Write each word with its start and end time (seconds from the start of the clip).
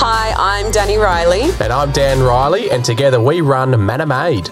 Hi, 0.00 0.32
I'm 0.38 0.70
Dani 0.70 0.96
Reilly. 0.96 1.50
And 1.60 1.72
I'm 1.72 1.90
Dan 1.90 2.20
Reilly, 2.20 2.70
and 2.70 2.84
together 2.84 3.20
we 3.20 3.40
run 3.40 3.84
Manna 3.84 4.06
Made. 4.06 4.48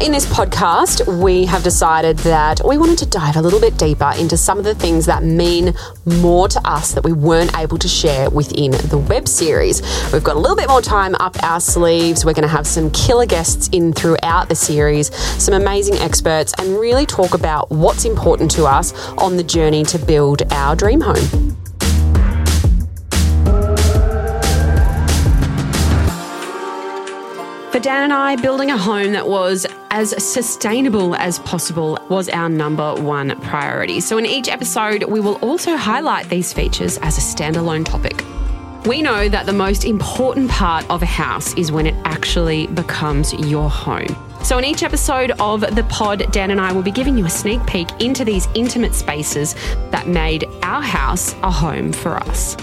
In 0.00 0.12
this 0.12 0.24
podcast, 0.26 1.20
we 1.20 1.46
have 1.46 1.64
decided 1.64 2.18
that 2.18 2.60
we 2.64 2.78
wanted 2.78 2.98
to 2.98 3.06
dive 3.06 3.34
a 3.34 3.42
little 3.42 3.58
bit 3.58 3.76
deeper 3.76 4.12
into 4.16 4.36
some 4.36 4.56
of 4.56 4.62
the 4.62 4.76
things 4.76 5.06
that 5.06 5.24
mean 5.24 5.74
more 6.06 6.46
to 6.46 6.60
us 6.64 6.92
that 6.92 7.02
we 7.02 7.12
weren't 7.12 7.58
able 7.58 7.76
to 7.78 7.88
share 7.88 8.30
within 8.30 8.70
the 8.70 9.04
web 9.08 9.26
series. 9.26 9.82
We've 10.12 10.22
got 10.22 10.36
a 10.36 10.38
little 10.38 10.56
bit 10.56 10.68
more 10.68 10.80
time 10.80 11.16
up 11.16 11.42
our 11.42 11.58
sleeves. 11.58 12.24
We're 12.24 12.34
going 12.34 12.42
to 12.42 12.48
have 12.48 12.68
some 12.68 12.92
killer 12.92 13.26
guests 13.26 13.68
in 13.72 13.92
throughout 13.92 14.48
the 14.48 14.54
series, 14.54 15.12
some 15.42 15.54
amazing 15.54 15.96
experts, 15.96 16.54
and 16.58 16.78
really 16.78 17.04
talk 17.04 17.34
about 17.34 17.68
what's 17.72 18.04
important 18.04 18.48
to 18.52 18.66
us 18.66 18.92
on 19.18 19.36
the 19.36 19.42
journey 19.42 19.82
to 19.86 19.98
build 19.98 20.42
our 20.52 20.76
dream 20.76 21.00
home. 21.00 21.56
For 27.72 27.80
Dan 27.80 28.02
and 28.02 28.12
I, 28.12 28.36
building 28.36 28.70
a 28.70 28.76
home 28.76 29.12
that 29.12 29.26
was 29.26 29.66
as 29.90 30.10
sustainable 30.22 31.16
as 31.16 31.38
possible 31.38 31.98
was 32.10 32.28
our 32.28 32.50
number 32.50 32.94
one 32.96 33.34
priority. 33.40 34.00
So, 34.00 34.18
in 34.18 34.26
each 34.26 34.48
episode, 34.48 35.04
we 35.04 35.20
will 35.20 35.36
also 35.36 35.78
highlight 35.78 36.28
these 36.28 36.52
features 36.52 36.98
as 36.98 37.16
a 37.16 37.22
standalone 37.22 37.86
topic. 37.86 38.26
We 38.84 39.00
know 39.00 39.26
that 39.30 39.46
the 39.46 39.54
most 39.54 39.86
important 39.86 40.50
part 40.50 40.84
of 40.90 41.00
a 41.00 41.06
house 41.06 41.54
is 41.54 41.72
when 41.72 41.86
it 41.86 41.94
actually 42.04 42.66
becomes 42.66 43.32
your 43.32 43.70
home. 43.70 44.14
So, 44.44 44.58
in 44.58 44.66
each 44.66 44.82
episode 44.82 45.30
of 45.40 45.62
the 45.74 45.84
pod, 45.84 46.30
Dan 46.30 46.50
and 46.50 46.60
I 46.60 46.72
will 46.72 46.82
be 46.82 46.90
giving 46.90 47.16
you 47.16 47.24
a 47.24 47.30
sneak 47.30 47.64
peek 47.66 47.88
into 48.02 48.22
these 48.22 48.48
intimate 48.54 48.94
spaces 48.94 49.54
that 49.92 50.06
made 50.06 50.44
our 50.62 50.82
house 50.82 51.34
a 51.42 51.50
home 51.50 51.94
for 51.94 52.18
us. 52.18 52.54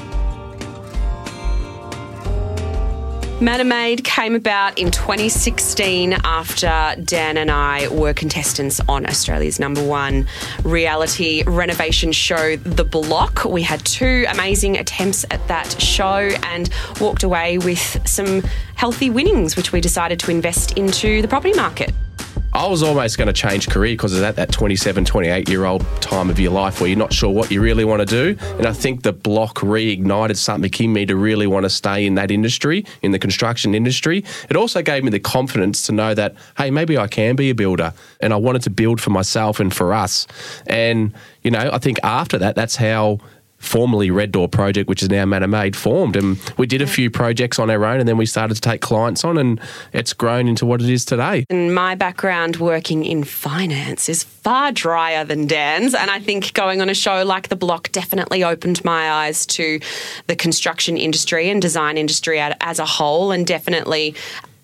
Manna 3.42 3.64
Made 3.64 4.04
came 4.04 4.36
about 4.36 4.78
in 4.78 4.92
2016 4.92 6.12
after 6.26 6.94
Dan 7.02 7.38
and 7.38 7.50
I 7.50 7.88
were 7.88 8.14
contestants 8.14 8.82
on 8.90 9.06
Australia's 9.06 9.62
number 9.62 9.82
one 9.82 10.28
reality 10.66 11.44
renovation 11.48 12.12
show, 12.12 12.58
The 12.58 12.84
Block. 12.84 13.46
We 13.46 13.62
had 13.62 13.86
two 13.86 14.26
amazing 14.28 14.78
attempts 14.78 15.24
at 15.32 15.48
that 15.48 15.80
show 15.82 16.32
and 16.44 16.70
walked 17.00 17.24
away 17.24 17.58
with 17.58 18.06
some 18.06 18.44
healthy 18.76 19.10
winnings, 19.10 19.56
which 19.56 19.72
we 19.72 19.80
decided 19.80 20.20
to 20.20 20.32
invest 20.32 20.78
into 20.78 21.22
the 21.22 21.28
property 21.30 21.54
market. 21.54 21.94
I 22.52 22.66
was 22.66 22.82
almost 22.82 23.20
going 23.20 23.28
to 23.28 23.34
change 23.34 23.70
career 23.70 23.94
because 23.94 24.14
it's 24.14 24.24
at 24.24 24.36
that 24.38 24.52
27, 24.52 25.06
28 25.06 25.48
year 25.48 25.66
old 25.66 25.86
time 26.02 26.32
of 26.32 26.40
your 26.40 26.52
life 26.52 26.82
where 26.82 26.90
you're 26.90 26.98
not 26.98 27.14
sure 27.14 27.30
what 27.30 27.52
you 27.52 27.62
really 27.62 27.86
want 27.86 28.00
to 28.00 28.06
do. 28.06 28.36
And 28.58 28.66
I 28.66 28.74
think 28.74 29.04
the 29.04 29.14
block 29.14 29.58
reignited 29.58 30.36
something 30.36 30.72
in 30.80 30.94
me 30.94 31.06
to 31.06 31.16
really 31.16 31.46
want 31.46 31.66
to 31.66 31.70
stay 31.70 32.08
in 32.08 32.16
that 32.16 32.32
industry, 32.32 32.86
in 33.04 33.12
the 33.12 33.20
construction 33.20 33.76
industry. 33.76 34.24
It 34.50 34.56
also 34.56 34.82
gave 34.82 35.04
me 35.04 35.12
the 35.12 35.20
confidence 35.20 35.84
to 35.84 35.92
know 35.92 36.16
that, 36.16 36.34
hey, 36.58 36.72
maybe 36.72 36.98
I 36.98 37.08
can 37.08 37.36
be 37.36 37.52
a 37.52 37.56
builder. 37.56 37.94
And 38.20 38.34
I 38.34 38.38
wanted 38.38 38.64
to 38.64 38.72
build 38.72 39.00
for 39.00 39.12
myself 39.12 39.60
and 39.60 39.72
for 39.74 39.94
us. 39.94 40.26
And, 40.66 41.14
you 41.44 41.52
know, 41.52 41.70
I 41.72 41.78
think 41.78 42.00
after 42.04 42.40
that, 42.40 42.56
that's 42.56 42.78
how 42.78 43.20
formerly 43.60 44.10
Red 44.10 44.32
Door 44.32 44.50
Project, 44.50 44.90
which 44.90 45.04
is 45.04 45.10
now 45.10 45.26
Manna 45.26 45.48
Made, 45.48 45.76
formed. 45.76 46.16
And 46.16 46.40
we 46.58 46.66
did 46.66 46.82
a 46.82 46.88
few 46.88 47.10
projects 47.12 47.60
on 47.60 47.70
our 47.70 47.86
own 47.86 48.00
and 48.00 48.08
then 48.08 48.18
we 48.18 48.26
started 48.26 48.56
to 48.56 48.62
take 48.62 48.82
clients 48.82 49.24
on 49.24 49.38
and 49.38 49.60
it's 49.94 50.14
grown 50.14 50.48
into 50.48 50.66
what 50.66 50.82
it 50.82 50.90
is 50.90 51.06
today. 51.06 51.46
And 51.50 51.76
my 51.76 51.96
background 51.96 52.58
working 52.58 53.06
in 53.06 53.24
finance 53.24 54.10
is 54.10 54.24
far 54.24 54.72
drier 54.72 55.24
than 55.24 55.46
Dan's. 55.46 55.94
And 55.94 56.10
I 56.10 56.20
think 56.20 56.54
going 56.54 56.82
on 56.82 56.90
a 56.90 56.94
show 56.94 57.24
like 57.24 57.50
The 57.50 57.56
Block 57.56 57.92
definitely 57.92 58.44
opened 58.44 58.84
my 58.84 59.12
eyes 59.12 59.46
to 59.48 59.80
the 60.28 60.36
construction 60.36 60.98
industry 60.98 61.50
and 61.50 61.62
design 61.62 61.98
industry 61.98 62.40
as 62.40 62.80
a 62.80 62.86
whole 62.86 63.32
and 63.32 63.46
definitely 63.46 64.16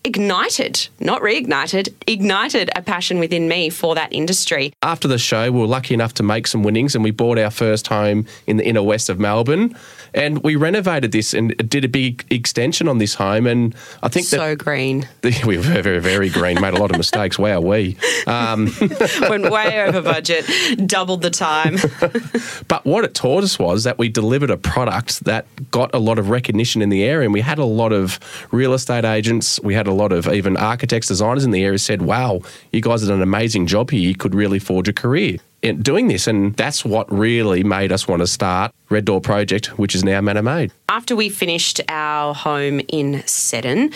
ignited, 0.05 0.88
not 0.99 1.21
reignited, 1.23 1.91
ignited 2.05 2.69
a 2.75 2.81
passion 2.81 3.17
within 3.17 3.47
me 3.47 3.71
for 3.71 3.95
that 3.95 4.13
industry. 4.13 4.71
After 4.83 5.07
the 5.07 5.17
show, 5.17 5.51
we 5.51 5.59
were 5.59 5.66
lucky 5.66 5.95
enough 5.95 6.13
to 6.16 6.23
make 6.23 6.45
some 6.45 6.61
winnings 6.61 6.93
and 6.93 7.03
we 7.03 7.09
bought 7.09 7.39
our 7.39 7.49
first 7.49 7.88
home 7.88 8.27
in 8.45 8.57
the 8.57 8.65
inner 8.65 8.83
west 8.83 9.09
of 9.09 9.19
Melbourne. 9.19 9.75
And 10.15 10.41
we 10.43 10.55
renovated 10.55 11.11
this 11.11 11.33
and 11.33 11.55
did 11.69 11.83
a 11.83 11.89
big 11.89 12.25
extension 12.29 12.87
on 12.87 12.99
this 12.99 13.13
home. 13.15 13.45
And 13.45 13.75
I 14.01 14.07
think 14.07 14.25
so 14.25 14.37
that 14.37 14.57
green. 14.57 15.07
we 15.45 15.57
were 15.57 15.63
very, 15.63 15.81
very, 15.81 15.99
very 15.99 16.29
green. 16.29 16.59
Made 16.61 16.73
a 16.73 16.79
lot 16.79 16.89
of 16.89 16.97
mistakes. 16.97 17.37
Wow, 17.37 17.59
we 17.59 17.97
um, 18.25 18.71
went 19.29 19.51
way 19.51 19.83
over 19.85 20.01
budget, 20.01 20.45
doubled 20.87 21.21
the 21.21 21.29
time. 21.29 21.75
but 22.69 22.85
what 22.85 23.03
it 23.03 23.13
taught 23.13 23.43
us 23.43 23.59
was 23.59 23.83
that 23.83 23.97
we 23.97 24.07
delivered 24.07 24.49
a 24.49 24.57
product 24.57 25.25
that 25.25 25.45
got 25.69 25.93
a 25.93 25.99
lot 25.99 26.17
of 26.17 26.29
recognition 26.29 26.81
in 26.81 26.87
the 26.87 27.03
area, 27.03 27.25
and 27.25 27.33
we 27.33 27.41
had 27.41 27.59
a 27.59 27.65
lot 27.65 27.91
of 27.91 28.17
real 28.51 28.73
estate 28.73 29.03
agents. 29.03 29.59
We 29.61 29.73
had 29.73 29.85
a 29.85 29.93
lot 29.93 30.13
of 30.13 30.27
even 30.29 30.55
architects, 30.55 31.09
designers 31.09 31.43
in 31.43 31.51
the 31.51 31.63
area 31.65 31.77
said, 31.77 32.01
"Wow, 32.01 32.39
you 32.71 32.79
guys 32.79 33.01
did 33.01 33.11
an 33.11 33.21
amazing 33.21 33.67
job 33.67 33.91
here. 33.91 33.99
You 33.99 34.15
could 34.15 34.33
really 34.33 34.59
forge 34.59 34.87
a 34.87 34.93
career." 34.93 35.39
In 35.65 35.81
doing 35.81 36.07
this. 36.07 36.27
And 36.27 36.55
that's 36.55 36.85
what 36.85 37.11
really 37.11 37.63
made 37.63 37.91
us 37.91 38.07
want 38.07 38.21
to 38.21 38.27
start 38.27 38.71
Red 38.89 39.05
Door 39.05 39.21
Project, 39.21 39.79
which 39.79 39.95
is 39.95 40.03
now 40.03 40.21
Manna 40.21 40.43
Made. 40.43 40.71
After 40.89 41.15
we 41.15 41.29
finished 41.29 41.81
our 41.89 42.35
home 42.35 42.81
in 42.87 43.23
Seddon, 43.25 43.91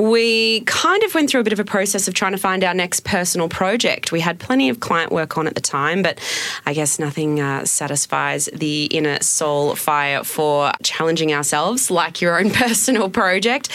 we 0.00 0.60
kind 0.62 1.02
of 1.02 1.14
went 1.14 1.28
through 1.28 1.42
a 1.42 1.44
bit 1.44 1.52
of 1.52 1.60
a 1.60 1.64
process 1.64 2.08
of 2.08 2.14
trying 2.14 2.32
to 2.32 2.38
find 2.38 2.64
our 2.64 2.72
next 2.72 3.04
personal 3.04 3.50
project. 3.50 4.12
We 4.12 4.20
had 4.20 4.38
plenty 4.38 4.70
of 4.70 4.80
client 4.80 5.12
work 5.12 5.36
on 5.36 5.46
at 5.46 5.54
the 5.54 5.60
time, 5.60 6.02
but 6.02 6.18
I 6.64 6.72
guess 6.72 6.98
nothing 6.98 7.38
uh, 7.38 7.66
satisfies 7.66 8.48
the 8.54 8.86
inner 8.86 9.20
soul 9.20 9.74
fire 9.74 10.24
for 10.24 10.72
challenging 10.82 11.34
ourselves 11.34 11.90
like 11.90 12.22
your 12.22 12.40
own 12.40 12.50
personal 12.64 13.10
project. 13.10 13.68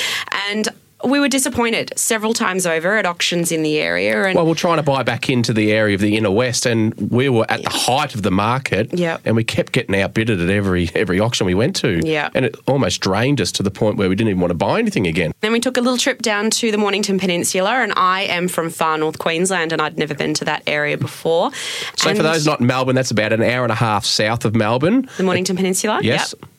And 0.50 0.68
we 1.04 1.20
were 1.20 1.28
disappointed 1.28 1.92
several 1.98 2.34
times 2.34 2.66
over 2.66 2.98
at 2.98 3.06
auctions 3.06 3.52
in 3.52 3.64
the 3.64 3.78
area. 3.78 4.26
And 4.26 4.36
well, 4.36 4.46
we're 4.46 4.56
trying 4.56 4.78
to 4.78 4.84
buy 4.84 5.04
back 5.04 5.30
into 5.30 5.54
the 5.54 5.72
area 5.72 5.96
of 5.96 6.02
the 6.02 6.16
inner 6.16 6.32
west, 6.32 6.66
and 6.66 6.94
we 7.12 7.28
were 7.30 7.46
at 7.50 7.62
yeah. 7.62 7.70
the 7.70 7.76
height 7.76 8.16
of 8.16 8.24
the 8.24 8.32
market. 8.32 8.94
Yeah. 8.94 9.18
And 9.26 9.36
we 9.36 9.44
kept 9.44 9.74
getting 9.74 10.00
outbidded 10.00 10.40
at 10.40 10.50
every 10.50 10.90
every 10.96 11.20
auction 11.20 11.46
we 11.46 11.54
went 11.54 11.76
to. 11.78 12.02
Yeah. 12.04 12.30
And 12.34 12.46
it 12.46 12.56
almost 12.68 13.02
drained 13.02 13.42
us 13.42 13.52
to 13.54 13.64
the 13.64 13.72
point 13.72 13.98
where 13.98 14.10
we 14.10 14.16
didn't 14.16 14.30
even 14.30 14.42
want 14.42 14.52
to 14.52 14.58
buy 14.58 14.80
anything 14.80 15.06
again. 15.06 15.34
Then 15.42 15.52
we 15.52 15.60
took 15.60 15.78
a 15.78 15.82
little 15.82 15.98
trip 15.98 16.22
down 16.22 16.50
to 16.52 16.72
the 16.72 16.78
Mornington 16.78 17.20
Peninsula, 17.20 17.72
and 17.72 17.94
I 17.96 18.22
am 18.22 18.48
from 18.48 18.70
far 18.70 18.98
north 18.98 19.20
Queensland, 19.20 19.74
and 19.74 19.82
I'd 19.82 19.98
never 19.98 20.16
been 20.16 20.34
to 20.36 20.46
that 20.46 20.64
area 20.66 20.98
before. 20.98 21.52
So 21.98 22.10
and 22.10 22.18
for 22.18 22.24
those 22.24 22.46
not 22.46 22.62
in 22.62 22.68
Melbourne, 22.68 22.96
that's 22.96 23.12
about 23.12 23.34
an 23.34 23.44
hour 23.44 23.64
and 23.64 23.72
a 23.72 23.76
half 23.76 24.06
south 24.06 24.46
of 24.46 24.56
Melbourne. 24.56 25.10
The 25.18 25.24
Mornington 25.24 25.56
Peninsula. 25.56 26.00
Yes. 26.02 26.34
Yep. 26.40 26.50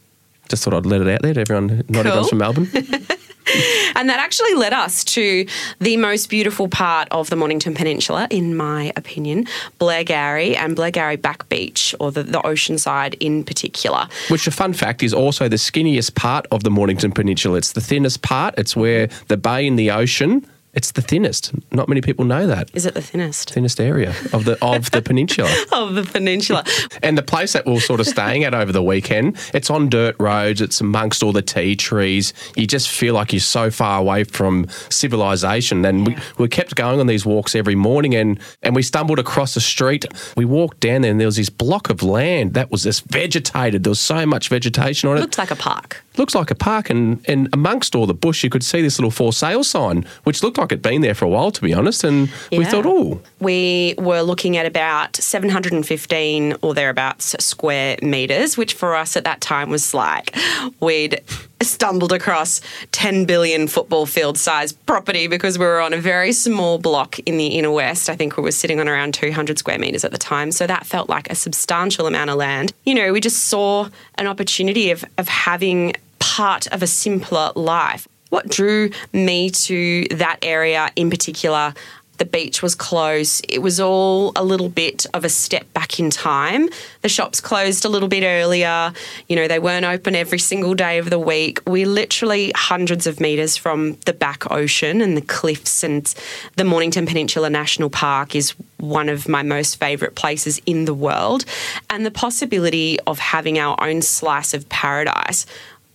Just 0.48 0.62
thought 0.62 0.74
I'd 0.74 0.86
let 0.86 1.00
it 1.00 1.08
out 1.08 1.22
there 1.22 1.34
to 1.34 1.40
everyone. 1.40 1.66
Not 1.66 1.86
cool. 1.88 1.98
everyone's 1.98 2.28
from 2.28 2.38
Melbourne. 2.38 2.68
and 3.94 4.08
that 4.08 4.19
actually 4.19 4.54
led 4.54 4.72
us 4.72 5.04
to 5.04 5.46
the 5.81 5.96
most 5.96 6.31
beautiful 6.31 6.69
part 6.69 7.08
of 7.10 7.31
the 7.31 7.37
Mornington 7.37 7.75
Peninsula, 7.75 8.28
in 8.31 8.56
my 8.56 8.93
opinion, 8.96 9.46
Blair 9.78 9.96
Blairgowrie 10.04 10.56
and 10.56 10.76
Blair 10.76 10.87
Blairgowrie 10.93 11.20
Back 11.20 11.48
Beach, 11.48 11.94
or 12.00 12.12
the, 12.12 12.22
the 12.22 12.44
ocean 12.46 12.78
side 12.78 13.14
in 13.20 13.44
particular. 13.44 14.08
Which, 14.28 14.46
a 14.46 14.50
fun 14.50 14.72
fact, 14.72 15.02
is 15.02 15.12
also 15.12 15.48
the 15.48 15.56
skinniest 15.56 16.14
part 16.14 16.46
of 16.50 16.62
the 16.62 16.70
Mornington 16.70 17.12
Peninsula. 17.12 17.58
It's 17.58 17.72
the 17.72 17.81
thinnest 17.81 18.22
part. 18.22 18.54
It's 18.58 18.76
where 18.76 19.08
the 19.28 19.37
bay 19.37 19.66
and 19.66 19.78
the 19.78 19.90
ocean 19.90 20.46
It's 20.76 20.93
the 20.93 21.00
thinnest. 21.00 21.52
Not 21.73 21.88
many 21.88 22.02
people 22.02 22.26
know 22.26 22.46
that. 22.46 22.70
Is 22.75 22.84
it 22.84 22.93
the 22.93 23.00
thinnest 23.00 23.55
Thinnest 23.55 23.81
area 23.81 24.11
of 24.34 24.44
the 24.44 24.58
of 24.62 24.90
the 24.90 25.00
peninsula. 25.00 25.50
of 25.73 25.94
the 25.94 26.02
peninsula? 26.02 26.64
And 27.02 27.17
the 27.17 27.23
place 27.23 27.55
that 27.55 27.64
we 27.64 27.73
we're 27.73 27.81
sort 27.81 27.99
of 27.99 28.06
staying 28.06 28.44
at 28.44 28.52
over 28.52 28.73
the 28.73 28.82
weekend, 28.82 29.38
it's 29.55 29.70
on 29.70 29.88
dirt 29.88 30.17
roads, 30.20 30.61
it's 30.61 30.82
amongst 30.82 31.23
all 31.23 31.32
the 31.32 31.40
tea 31.40 31.76
trees. 31.76 32.34
You 32.56 32.67
just 32.67 32.90
feel 32.90 33.14
like 33.14 33.32
you're 33.32 33.40
so 33.40 33.70
far 33.70 33.99
away 33.99 34.25
from 34.25 34.67
civilization. 34.90 35.82
And 35.87 36.06
we, 36.06 36.17
we 36.37 36.49
kept 36.49 36.75
going 36.75 37.00
on 37.00 37.06
these 37.06 37.25
walks 37.25 37.55
every 37.55 37.75
morning 37.75 38.14
and, 38.14 38.38
and 38.62 38.75
we 38.75 38.82
stumbled 38.82 39.19
across 39.19 39.56
a 39.56 39.62
street. 39.62 40.05
We 40.37 40.44
walked 40.44 40.81
down 40.81 41.00
there 41.00 41.11
and 41.11 41.19
there 41.19 41.26
was 41.26 41.37
this 41.37 41.49
block 41.49 41.88
of 41.88 42.02
land 42.02 42.52
that 42.52 42.70
was 42.70 42.82
just 42.82 43.05
vegetated. 43.06 43.82
There 43.84 43.90
was 43.90 44.00
so 44.00 44.26
much 44.26 44.50
vegetation 44.50 45.08
on 45.08 45.17
it. 45.17 45.20
Looks 45.20 45.38
like 45.38 45.50
a 45.50 45.56
park. 45.56 46.05
Looks 46.18 46.34
like 46.34 46.50
a 46.50 46.54
park 46.54 46.90
and, 46.90 47.24
and 47.28 47.48
amongst 47.52 47.94
all 47.94 48.06
the 48.06 48.14
bush 48.14 48.44
you 48.44 48.50
could 48.50 48.64
see 48.64 48.82
this 48.82 48.98
little 48.98 49.10
for 49.10 49.32
sale 49.32 49.64
sign, 49.64 50.06
which 50.24 50.42
looked 50.42 50.58
like 50.58 50.72
it'd 50.72 50.82
been 50.82 51.00
there 51.02 51.14
for 51.14 51.24
a 51.24 51.28
while 51.28 51.50
to 51.50 51.60
be 51.60 51.72
honest. 51.74 52.04
And 52.04 52.30
we 52.50 52.64
thought, 52.64 52.86
oh, 52.86 53.20
We 53.40 53.94
were 53.98 54.22
looking 54.22 54.56
at 54.56 54.66
about 54.66 55.16
715 55.16 56.56
or 56.62 56.74
thereabouts 56.74 57.36
square 57.44 57.96
meters, 58.02 58.56
which 58.56 58.74
for 58.74 58.94
us 58.94 59.16
at 59.16 59.24
that 59.24 59.40
time 59.40 59.70
was 59.70 59.94
like 59.94 60.36
we'd 60.80 61.20
stumbled 61.62 62.12
across 62.12 62.60
10 62.92 63.24
billion 63.24 63.66
football 63.66 64.06
field 64.06 64.36
size 64.38 64.72
property 64.72 65.26
because 65.26 65.58
we 65.58 65.64
were 65.64 65.80
on 65.80 65.92
a 65.92 65.98
very 65.98 66.32
small 66.32 66.78
block 66.78 67.18
in 67.20 67.38
the 67.38 67.46
inner 67.46 67.70
west. 67.70 68.10
I 68.10 68.16
think 68.16 68.36
we 68.36 68.42
were 68.42 68.52
sitting 68.52 68.78
on 68.78 68.88
around 68.88 69.14
200 69.14 69.58
square 69.58 69.78
meters 69.78 70.04
at 70.04 70.12
the 70.12 70.18
time. 70.18 70.52
So 70.52 70.66
that 70.66 70.86
felt 70.86 71.08
like 71.08 71.30
a 71.30 71.34
substantial 71.34 72.06
amount 72.06 72.30
of 72.30 72.36
land. 72.36 72.72
You 72.84 72.94
know, 72.94 73.12
we 73.12 73.20
just 73.20 73.44
saw 73.46 73.88
an 74.16 74.26
opportunity 74.26 74.90
of, 74.90 75.04
of 75.16 75.28
having 75.28 75.94
part 76.36 76.66
of 76.66 76.82
a 76.82 76.86
simpler 76.86 77.50
life. 77.56 78.06
What 78.28 78.46
drew 78.46 78.90
me 79.10 79.48
to 79.50 80.04
that 80.10 80.38
area 80.42 80.90
in 80.94 81.08
particular 81.08 81.72
the 82.18 82.24
beach 82.24 82.62
was 82.62 82.74
closed. 82.74 83.44
It 83.48 83.60
was 83.60 83.80
all 83.80 84.32
a 84.36 84.44
little 84.44 84.68
bit 84.68 85.06
of 85.12 85.24
a 85.24 85.28
step 85.28 85.70
back 85.74 85.98
in 86.00 86.10
time. 86.10 86.68
The 87.02 87.08
shops 87.08 87.40
closed 87.40 87.84
a 87.84 87.88
little 87.88 88.08
bit 88.08 88.24
earlier. 88.24 88.92
You 89.28 89.36
know, 89.36 89.48
they 89.48 89.58
weren't 89.58 89.84
open 89.84 90.14
every 90.14 90.38
single 90.38 90.74
day 90.74 90.98
of 90.98 91.10
the 91.10 91.18
week. 91.18 91.60
We 91.66 91.84
literally 91.84 92.52
hundreds 92.54 93.06
of 93.06 93.20
meters 93.20 93.56
from 93.56 93.94
the 94.06 94.12
back 94.12 94.50
ocean 94.50 95.00
and 95.00 95.16
the 95.16 95.22
cliffs 95.22 95.84
and 95.84 96.12
the 96.56 96.64
Mornington 96.64 97.06
Peninsula 97.06 97.50
National 97.50 97.90
Park 97.90 98.34
is 98.34 98.54
one 98.78 99.08
of 99.08 99.28
my 99.28 99.42
most 99.42 99.76
favorite 99.76 100.14
places 100.14 100.60
in 100.66 100.84
the 100.84 100.94
world. 100.94 101.44
And 101.90 102.06
the 102.06 102.10
possibility 102.10 102.98
of 103.00 103.18
having 103.18 103.58
our 103.58 103.76
own 103.82 104.02
slice 104.02 104.54
of 104.54 104.68
paradise 104.68 105.46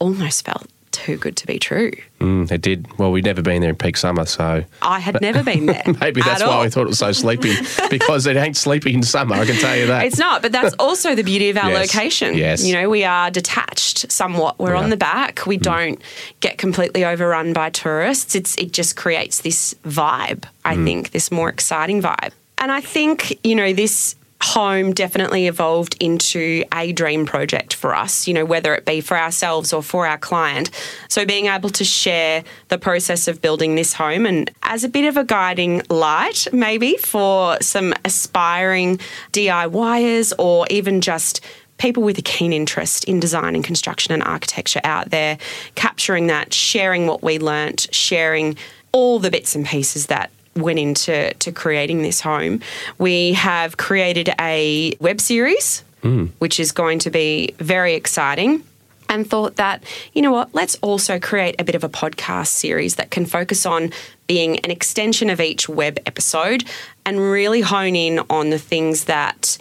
almost 0.02 0.46
felt 0.46 0.66
too 0.92 1.16
good 1.16 1.38
to 1.38 1.48
be 1.48 1.58
true. 1.58 1.92
mm, 2.20 2.52
it 2.52 2.62
did. 2.62 2.86
Well, 3.00 3.14
we'd 3.14 3.24
never 3.24 3.42
been 3.42 3.62
there 3.62 3.70
in 3.70 3.78
peak 3.78 3.96
summer, 3.96 4.26
so 4.26 4.66
I 4.82 5.00
had 5.00 5.22
never 5.22 5.42
been 5.42 5.66
there. 5.68 5.82
maybe 6.02 6.22
that's 6.22 6.42
why 6.44 6.50
all. 6.50 6.62
we 6.64 6.70
thought 6.70 6.82
it 6.82 6.88
was 6.88 7.00
so 7.00 7.14
sleepy 7.14 7.56
because 7.90 8.26
it 8.28 8.36
ain't 8.36 8.58
sleepy 8.58 8.94
in 8.94 9.02
summer, 9.02 9.36
I 9.36 9.46
can 9.46 9.56
tell 9.56 9.76
you 9.78 9.88
that. 9.88 10.04
It's 10.06 10.18
not, 10.18 10.42
but 10.42 10.52
that's 10.52 10.76
also 10.80 11.16
the 11.16 11.24
beauty 11.24 11.50
of 11.50 11.56
our 11.58 11.70
Yes, 11.72 11.94
location. 11.96 12.36
yes. 12.36 12.66
You 12.66 12.74
know, 12.74 12.90
we 12.90 13.06
are 13.06 13.32
detached 13.32 14.12
somewhat. 14.12 14.60
We're 14.60 14.74
We 14.74 14.80
on 14.80 14.90
the 14.90 14.98
back. 14.98 15.46
We 15.46 15.56
don't 15.56 16.02
get 16.42 16.58
completely 16.58 17.06
overrun 17.06 17.54
by 17.54 17.70
tourists. 17.70 18.36
It's 18.36 18.58
it 18.58 18.74
just 18.74 18.98
creates 18.98 19.42
this 19.42 19.74
vibe, 19.86 20.44
I 20.66 20.76
think, 20.76 21.12
this 21.12 21.32
more 21.32 21.48
exciting 21.48 22.02
vibe. 22.02 22.32
And 22.58 22.70
I 22.70 22.82
think, 22.82 23.40
you 23.46 23.56
know, 23.56 23.72
this 23.72 24.16
home 24.42 24.94
definitely 24.94 25.48
evolved 25.48 25.96
into 26.00 26.64
a 26.74 26.92
dream 26.92 27.26
project 27.26 27.74
for 27.74 27.96
us, 27.96 28.28
you 28.28 28.34
know, 28.34 28.46
whether 28.46 28.74
it 28.74 28.86
be 28.86 29.02
for 29.02 29.18
ourselves 29.18 29.72
or 29.72 29.84
for 29.84 30.08
our 30.08 30.18
client. 30.18 30.72
So 31.10 31.26
being 31.26 31.46
able 31.46 31.70
to 31.70 31.84
share 31.84 32.44
the 32.70 32.78
process 32.78 33.28
of 33.28 33.42
building 33.42 33.76
this 33.76 33.94
home 33.94 34.26
and 34.26 34.52
as 34.64 34.84
a 34.84 34.90
bit 34.90 35.06
of 35.06 35.18
a 35.18 35.24
guiding 35.24 35.82
light, 35.90 36.48
maybe 36.52 36.98
for 36.98 37.58
some 37.62 37.94
aspiring 38.04 39.00
DIYers 39.32 40.34
or 40.40 40.66
even 40.70 41.02
just 41.02 41.42
people 41.78 42.04
with 42.04 42.18
a 42.18 42.22
keen 42.22 42.54
interest 42.54 43.04
in 43.06 43.20
design 43.20 43.56
and 43.56 43.64
construction 43.64 44.14
and 44.14 44.24
architecture 44.24 44.82
out 44.84 45.10
there, 45.10 45.38
capturing 45.76 46.28
that, 46.28 46.54
sharing 46.54 47.08
what 47.08 47.24
we 47.24 47.40
learnt, 47.40 47.88
sharing 47.92 48.56
all 48.92 49.20
the 49.20 49.32
bits 49.32 49.56
and 49.56 49.66
pieces 49.66 50.08
that 50.08 50.30
went 50.56 50.80
into 50.80 51.34
to 51.34 51.52
creating 51.52 52.02
this 52.02 52.22
home. 52.22 52.62
We 52.98 53.34
have 53.34 53.78
created 53.78 54.30
a 54.40 54.96
web 55.00 55.22
series, 55.22 55.84
mm. 56.02 56.30
which 56.40 56.60
is 56.60 56.72
going 56.72 57.00
to 57.00 57.10
be 57.10 57.54
very 57.58 57.94
exciting. 57.96 58.64
And 59.10 59.30
thought 59.30 59.58
that, 59.58 59.84
you 60.14 60.22
know 60.22 60.32
what, 60.32 60.56
let's 60.56 60.76
also 60.76 61.20
create 61.20 61.56
a 61.60 61.66
bit 61.66 61.76
of 61.76 61.84
a 61.84 61.90
podcast 61.90 62.48
series 62.48 62.96
that 62.96 63.12
can 63.12 63.26
focus 63.26 63.66
on 63.66 63.92
being 64.28 64.60
an 64.60 64.72
extension 64.72 65.30
of 65.30 65.42
each 65.42 65.68
web 65.68 66.00
episode 66.06 66.64
and 67.06 67.20
really 67.20 67.60
hone 67.60 67.98
in 67.98 68.22
on 68.30 68.52
the 68.52 68.58
things 68.58 69.06
that 69.06 69.58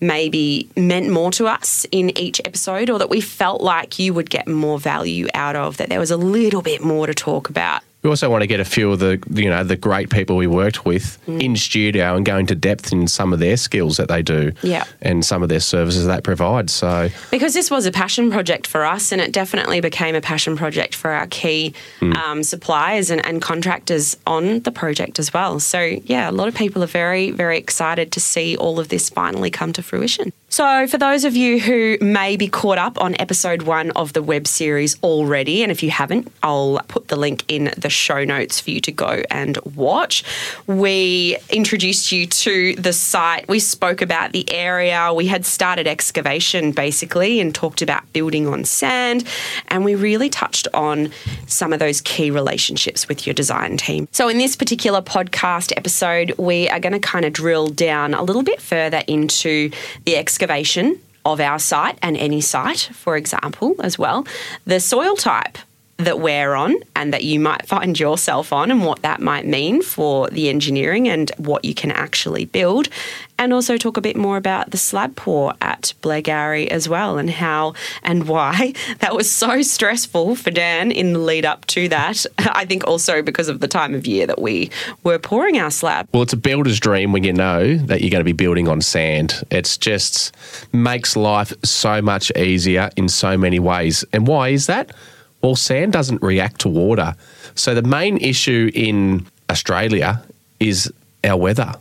maybe 0.00 0.68
meant 0.76 1.10
more 1.10 1.30
to 1.32 1.46
us 1.46 1.86
in 1.92 2.16
each 2.18 2.40
episode 2.44 2.90
or 2.90 2.98
that 2.98 3.08
we 3.08 3.20
felt 3.20 3.60
like 3.60 4.00
you 4.00 4.12
would 4.14 4.30
get 4.30 4.48
more 4.48 4.80
value 4.80 5.28
out 5.32 5.54
of, 5.54 5.76
that 5.76 5.88
there 5.88 6.00
was 6.00 6.10
a 6.10 6.16
little 6.16 6.62
bit 6.62 6.82
more 6.82 7.06
to 7.06 7.14
talk 7.14 7.48
about. 7.48 7.82
We 8.02 8.10
also 8.10 8.30
want 8.30 8.42
to 8.42 8.46
get 8.46 8.60
a 8.60 8.64
few 8.64 8.92
of 8.92 9.00
the 9.00 9.20
you 9.34 9.50
know 9.50 9.64
the 9.64 9.76
great 9.76 10.08
people 10.08 10.36
we 10.36 10.46
worked 10.46 10.84
with 10.84 11.18
Mm. 11.26 11.42
in 11.42 11.56
studio 11.56 12.16
and 12.16 12.24
go 12.24 12.38
into 12.38 12.54
depth 12.54 12.92
in 12.92 13.06
some 13.08 13.32
of 13.32 13.38
their 13.40 13.56
skills 13.56 13.96
that 13.96 14.08
they 14.08 14.22
do, 14.22 14.52
Yeah. 14.62 14.84
and 15.02 15.24
some 15.24 15.42
of 15.42 15.48
their 15.48 15.60
services 15.60 16.06
that 16.06 16.22
provide. 16.22 16.70
So 16.70 17.10
Because 17.30 17.54
this 17.54 17.70
was 17.70 17.86
a 17.86 17.90
passion 17.90 18.30
project 18.30 18.66
for 18.66 18.84
us, 18.84 19.12
and 19.12 19.20
it 19.20 19.32
definitely 19.32 19.80
became 19.80 20.14
a 20.14 20.20
passion 20.20 20.56
project 20.56 20.94
for 20.94 21.10
our 21.10 21.26
key 21.26 21.74
um, 22.00 22.42
suppliers 22.42 23.10
and, 23.10 23.24
and 23.26 23.42
contractors 23.42 24.16
on 24.26 24.60
the 24.60 24.70
project 24.70 25.18
as 25.18 25.34
well. 25.34 25.58
So, 25.60 25.80
yeah, 26.04 26.30
a 26.30 26.32
lot 26.32 26.48
of 26.48 26.54
people 26.54 26.82
are 26.82 26.86
very, 26.86 27.30
very 27.32 27.58
excited 27.58 28.12
to 28.12 28.20
see 28.20 28.56
all 28.56 28.78
of 28.80 28.88
this 28.88 29.10
finally 29.10 29.50
come 29.50 29.72
to 29.74 29.82
fruition. 29.82 30.32
So, 30.50 30.86
for 30.86 30.96
those 30.98 31.24
of 31.24 31.36
you 31.36 31.60
who 31.60 31.98
may 32.00 32.36
be 32.36 32.48
caught 32.48 32.78
up 32.78 32.98
on 33.00 33.14
episode 33.18 33.62
one 33.62 33.90
of 33.90 34.12
the 34.14 34.22
web 34.22 34.46
series 34.46 34.96
already, 35.02 35.62
and 35.62 35.70
if 35.70 35.82
you 35.82 35.90
haven't, 35.90 36.32
I'll 36.42 36.80
put 36.88 37.08
the 37.08 37.16
link 37.16 37.44
in 37.48 37.64
the 37.76 37.87
show 37.90 38.24
notes 38.24 38.60
for 38.60 38.70
you 38.70 38.80
to 38.80 38.92
go 38.92 39.22
and 39.30 39.58
watch. 39.74 40.24
We 40.66 41.36
introduced 41.50 42.12
you 42.12 42.26
to 42.26 42.74
the 42.76 42.92
site. 42.92 43.48
We 43.48 43.60
spoke 43.60 44.02
about 44.02 44.32
the 44.32 44.50
area. 44.52 45.12
We 45.12 45.26
had 45.26 45.44
started 45.44 45.86
excavation 45.86 46.72
basically 46.72 47.40
and 47.40 47.54
talked 47.54 47.82
about 47.82 48.12
building 48.12 48.46
on 48.46 48.64
sand. 48.64 49.24
And 49.68 49.84
we 49.84 49.94
really 49.94 50.28
touched 50.28 50.68
on 50.74 51.10
some 51.46 51.72
of 51.72 51.78
those 51.78 52.00
key 52.00 52.30
relationships 52.30 53.08
with 53.08 53.26
your 53.26 53.34
design 53.34 53.76
team. 53.76 54.08
So, 54.12 54.28
in 54.28 54.38
this 54.38 54.56
particular 54.56 55.02
podcast 55.02 55.72
episode, 55.76 56.34
we 56.38 56.68
are 56.68 56.80
going 56.80 56.92
to 56.92 56.98
kind 56.98 57.24
of 57.24 57.32
drill 57.32 57.68
down 57.68 58.14
a 58.14 58.22
little 58.22 58.42
bit 58.42 58.60
further 58.60 59.02
into 59.06 59.70
the 60.04 60.16
excavation 60.16 61.00
of 61.24 61.40
our 61.40 61.58
site 61.58 61.98
and 62.02 62.16
any 62.16 62.40
site, 62.40 62.90
for 62.92 63.16
example, 63.16 63.74
as 63.80 63.98
well, 63.98 64.26
the 64.64 64.80
soil 64.80 65.14
type 65.14 65.58
that 65.98 66.20
we're 66.20 66.54
on 66.54 66.76
and 66.94 67.12
that 67.12 67.24
you 67.24 67.40
might 67.40 67.66
find 67.66 67.98
yourself 67.98 68.52
on 68.52 68.70
and 68.70 68.84
what 68.84 69.02
that 69.02 69.20
might 69.20 69.44
mean 69.44 69.82
for 69.82 70.30
the 70.30 70.48
engineering 70.48 71.08
and 71.08 71.32
what 71.38 71.64
you 71.64 71.74
can 71.74 71.90
actually 71.90 72.44
build. 72.44 72.88
And 73.36 73.52
also 73.52 73.76
talk 73.76 73.96
a 73.96 74.00
bit 74.00 74.16
more 74.16 74.36
about 74.36 74.70
the 74.70 74.76
slab 74.76 75.16
pour 75.16 75.54
at 75.60 75.94
Blairgowrie 76.00 76.68
as 76.68 76.88
well 76.88 77.18
and 77.18 77.28
how 77.28 77.74
and 78.04 78.28
why 78.28 78.74
that 79.00 79.16
was 79.16 79.30
so 79.30 79.60
stressful 79.60 80.36
for 80.36 80.52
Dan 80.52 80.92
in 80.92 81.14
the 81.14 81.18
lead 81.18 81.44
up 81.44 81.66
to 81.66 81.88
that. 81.88 82.24
I 82.38 82.64
think 82.64 82.86
also 82.86 83.20
because 83.20 83.48
of 83.48 83.58
the 83.58 83.68
time 83.68 83.92
of 83.94 84.06
year 84.06 84.26
that 84.28 84.40
we 84.40 84.70
were 85.02 85.18
pouring 85.18 85.58
our 85.58 85.70
slab. 85.70 86.08
Well, 86.12 86.22
it's 86.22 86.32
a 86.32 86.36
builder's 86.36 86.78
dream 86.78 87.10
when 87.12 87.24
you 87.24 87.32
know 87.32 87.76
that 87.76 88.02
you're 88.02 88.10
going 88.10 88.20
to 88.20 88.24
be 88.24 88.32
building 88.32 88.68
on 88.68 88.80
sand. 88.82 89.42
It's 89.50 89.76
just 89.76 90.36
makes 90.72 91.16
life 91.16 91.52
so 91.64 92.00
much 92.00 92.30
easier 92.36 92.90
in 92.96 93.08
so 93.08 93.36
many 93.36 93.58
ways. 93.58 94.04
And 94.12 94.28
why 94.28 94.50
is 94.50 94.66
that? 94.68 94.92
Well, 95.42 95.56
sand 95.56 95.92
doesn't 95.92 96.22
react 96.22 96.60
to 96.62 96.68
water. 96.68 97.14
So 97.54 97.74
the 97.74 97.82
main 97.82 98.18
issue 98.18 98.70
in 98.74 99.26
Australia 99.50 100.22
is 100.60 100.92
our 101.24 101.36
weather. 101.36 101.74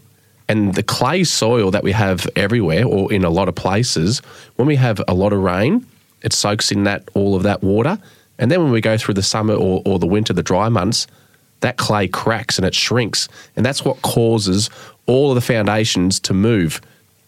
And 0.49 0.75
the 0.75 0.83
clay 0.83 1.23
soil 1.23 1.71
that 1.71 1.83
we 1.83 1.91
have 1.91 2.27
everywhere 2.35 2.85
or 2.85 3.11
in 3.11 3.25
a 3.25 3.29
lot 3.29 3.49
of 3.49 3.55
places, 3.55 4.19
when 4.55 4.67
we 4.67 4.75
have 4.75 5.01
a 5.07 5.13
lot 5.13 5.33
of 5.33 5.39
rain, 5.39 5.85
it 6.21 6.33
soaks 6.33 6.71
in 6.71 6.83
that 6.85 7.09
all 7.13 7.35
of 7.35 7.43
that 7.43 7.61
water. 7.61 7.97
And 8.39 8.51
then 8.51 8.63
when 8.63 8.71
we 8.71 8.81
go 8.81 8.97
through 8.97 9.15
the 9.15 9.23
summer 9.23 9.53
or, 9.53 9.81
or 9.85 9.99
the 9.99 10.07
winter, 10.07 10.33
the 10.33 10.43
dry 10.43 10.69
months, 10.69 11.07
that 11.61 11.77
clay 11.77 12.07
cracks 12.07 12.57
and 12.57 12.65
it 12.65 12.75
shrinks. 12.75 13.27
And 13.55 13.65
that's 13.65 13.83
what 13.83 14.01
causes 14.03 14.69
all 15.05 15.31
of 15.31 15.35
the 15.35 15.41
foundations 15.41 16.19
to 16.21 16.33
move. 16.33 16.79